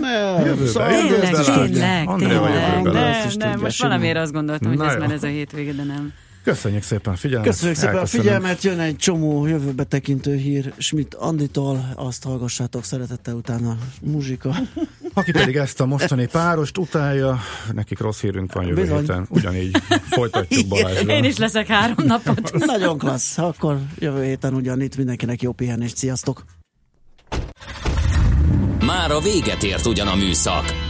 [0.00, 2.82] Nem, Jövőben, szóval Tényleg, tényleg, tényleg.
[2.82, 4.98] Nem, nem, most valamiért azt gondoltam, hogy Na ez jó.
[4.98, 6.12] már ez a hétvége, de nem.
[6.44, 7.48] Köszönjük szépen a figyelmet.
[7.48, 8.26] Köszönjük szépen a Elköszönöm.
[8.26, 14.56] figyelmet, jön egy csomó jövőbe tekintő hír Schmidt Anditól, azt hallgassátok szeretettel utána muzsika.
[15.14, 17.38] Aki pedig ezt a mostani párost utálja,
[17.72, 18.98] nekik rossz hírünk van jövő Bizony.
[18.98, 19.26] héten.
[19.28, 19.76] Ugyanígy
[20.10, 21.12] folytatjuk Balázsra.
[21.12, 22.52] Én is leszek három napot.
[22.66, 26.44] Nagyon klassz, akkor jövő héten ugyanitt mindenkinek jó pihenést, sziasztok!
[28.86, 30.64] Már a véget ért ugyan a műszak,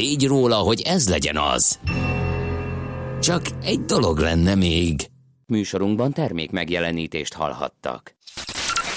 [0.00, 1.78] tégy róla, hogy ez legyen az.
[3.20, 5.06] Csak egy dolog lenne még.
[5.46, 8.14] Műsorunkban termék megjelenítést hallhattak.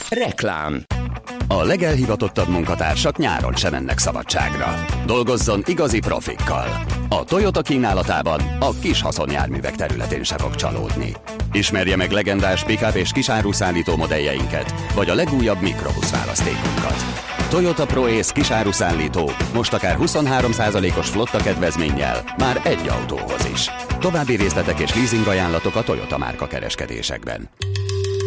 [0.09, 0.85] Reklám
[1.47, 4.85] A legelhivatottabb munkatársak nyáron sem mennek szabadságra.
[5.05, 6.67] Dolgozzon igazi profikkal.
[7.09, 11.13] A Toyota kínálatában a kis haszonjárművek területén se fog csalódni.
[11.51, 17.32] Ismerje meg legendás pick és kisáruszállító modelljeinket, vagy a legújabb mikrobusz választékunkat.
[17.53, 23.69] Toyota ProAce kisáruszállító most akár 23%-os flotta kedvezménnyel már egy autóhoz is.
[23.99, 27.49] További részletek és leasing ajánlatok a Toyota márka kereskedésekben.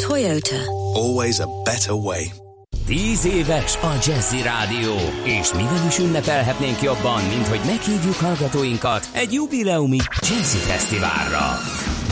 [0.09, 0.57] Toyota.
[0.93, 2.25] Always a better way.
[2.87, 9.33] Tíz éves a Jazzy Rádió, és mivel is ünnepelhetnénk jobban, mint hogy meghívjuk hallgatóinkat egy
[9.33, 11.59] jubileumi Jazzy Fesztiválra.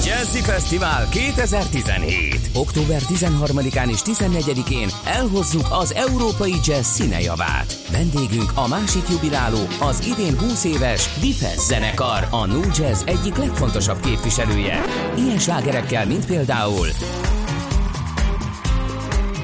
[0.03, 2.51] Jazzy Fesztivál 2017.
[2.55, 7.79] Október 13-án és 14-én elhozzuk az európai jazz színejavát.
[7.91, 14.01] Vendégünk a másik jubiláló, az idén 20 éves Difes zenekar, a New Jazz egyik legfontosabb
[14.01, 14.81] képviselője.
[15.17, 16.87] Ilyen slágerekkel, mint például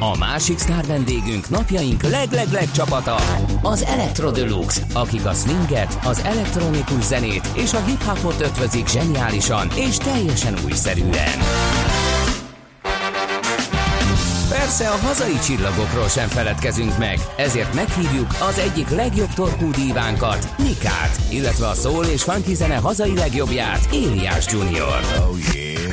[0.01, 3.17] a másik sztár vendégünk napjaink leglegleg csapata,
[3.63, 9.97] az Electro Deluxe, akik a swinget, az elektronikus zenét és a hip-hopot ötvözik zseniálisan és
[9.97, 11.39] teljesen újszerűen.
[14.49, 21.21] Persze a hazai csillagokról sem feledkezünk meg, ezért meghívjuk az egyik legjobb torkú dívánkat, Nikát,
[21.31, 25.01] illetve a szól és funky zene hazai legjobbját, Éliás Junior.
[25.19, 25.90] Oh yeah.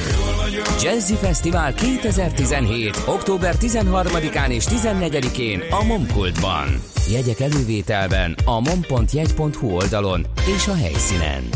[0.82, 2.98] Jazzy Fesztivál 2017.
[3.06, 6.68] október 13-án és 14-én a Momkultban.
[7.12, 11.50] Jegyek elővételben a mom.jegy.hu oldalon és a helyszínen.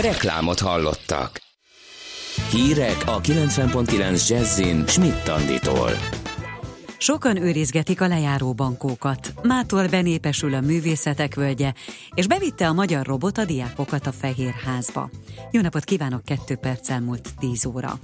[0.00, 1.40] Reklámot hallottak.
[2.50, 5.90] Hírek a 90.9 Jazzin Schmidt Anditól.
[7.00, 9.32] Sokan őrizgetik a lejáró bankókat.
[9.42, 11.72] Mától benépesül a művészetek völgye,
[12.14, 15.10] és bevitte a magyar robot a diákokat a Fehérházba.
[15.50, 17.98] Jó napot kívánok, kettő perc elmúlt 10 óra.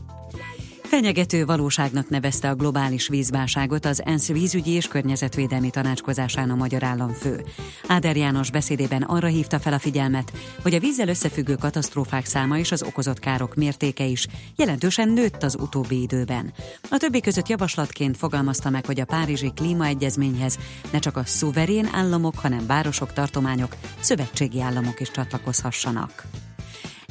[0.95, 7.45] Fenyegető valóságnak nevezte a globális vízválságot az ENSZ vízügyi és környezetvédelmi tanácskozásán a magyar államfő.
[7.87, 10.33] Áder János beszédében arra hívta fel a figyelmet,
[10.63, 14.27] hogy a vízzel összefüggő katasztrófák száma és az okozott károk mértéke is
[14.57, 16.53] jelentősen nőtt az utóbbi időben.
[16.91, 20.59] A többi között javaslatként fogalmazta meg, hogy a Párizsi Klímaegyezményhez
[20.93, 26.27] ne csak a szuverén államok, hanem városok, tartományok, szövetségi államok is csatlakozhassanak.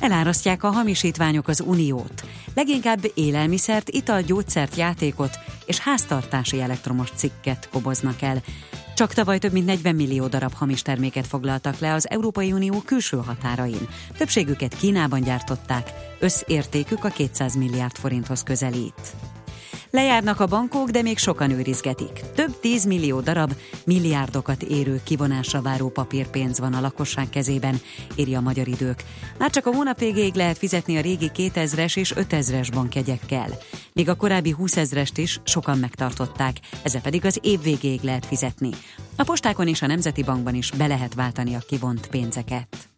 [0.03, 2.23] Elárasztják a hamisítványok az uniót.
[2.55, 8.41] Leginkább élelmiszert, ital, gyógyszert, játékot és háztartási elektromos cikket koboznak el.
[8.95, 13.17] Csak tavaly több mint 40 millió darab hamis terméket foglaltak le az Európai Unió külső
[13.17, 13.87] határain.
[14.17, 19.15] Többségüket Kínában gyártották, összértékük a 200 milliárd forinthoz közelít.
[19.95, 22.21] Lejárnak a bankok, de még sokan őrizgetik.
[22.35, 23.53] Több 10 millió darab,
[23.85, 27.81] milliárdokat érő kivonásra váró papírpénz van a lakosság kezében,
[28.15, 29.03] írja a magyar idők.
[29.37, 33.47] Már csak a hónap végéig lehet fizetni a régi 2000-es és 5000-es bankjegyekkel.
[33.93, 38.69] Míg a korábbi 20 ezrest is sokan megtartották, ezzel pedig az év végéig lehet fizetni.
[39.17, 42.92] A postákon és a Nemzeti Bankban is be lehet váltani a kivont pénzeket.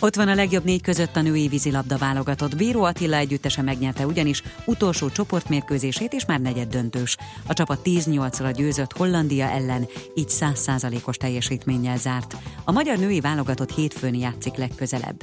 [0.00, 2.56] Ott van a legjobb négy között a női vízilabda válogatott.
[2.56, 7.16] Bíró Attila együttese megnyerte ugyanis utolsó csoportmérkőzését és már negyed döntős.
[7.46, 12.36] A csapat 10-8-ra győzött Hollandia ellen, így 100%-os teljesítménnyel zárt.
[12.64, 15.22] A magyar női válogatott hétfőn játszik legközelebb.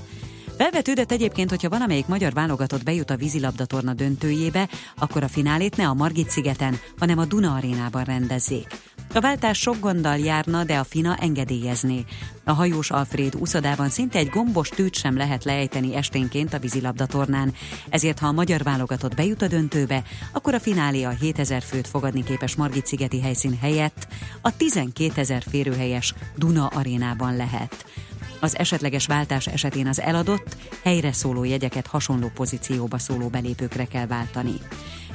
[0.57, 5.87] Felvetődött egyébként, hogyha valamelyik magyar válogatott bejut a vízilabda torna döntőjébe, akkor a finálét ne
[5.87, 8.67] a Margit szigeten, hanem a Duna arénában rendezzék.
[9.13, 12.05] A váltás sok gonddal járna, de a FINA engedélyezné.
[12.43, 17.53] A hajós Alfred úszodában szinte egy gombos tűt sem lehet lejteni esténként a vízilabdatornán,
[17.89, 22.23] ezért ha a magyar válogatott bejut a döntőbe, akkor a finálé a 7000 főt fogadni
[22.23, 24.07] képes Margit szigeti helyszín helyett
[24.41, 27.85] a 12 ezer férőhelyes Duna arénában lehet.
[28.43, 34.53] Az esetleges váltás esetén az eladott, helyre szóló jegyeket hasonló pozícióba szóló belépőkre kell váltani.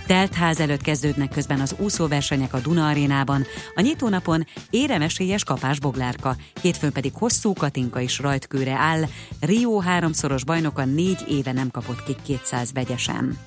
[0.07, 6.37] Telt ház előtt kezdődnek közben az úszóversenyek a Duna arénában, a nyitónapon éremesélyes kapás boglárka,
[6.63, 9.05] hétfőn pedig hosszú Katinka is rajtkőre áll,
[9.41, 13.39] Rio háromszoros bajnoka négy éve nem kapott ki 200 vegyesen.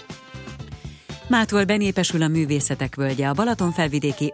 [1.32, 3.28] Mától benépesül a művészetek völgye.
[3.28, 4.30] A Balaton felvidéki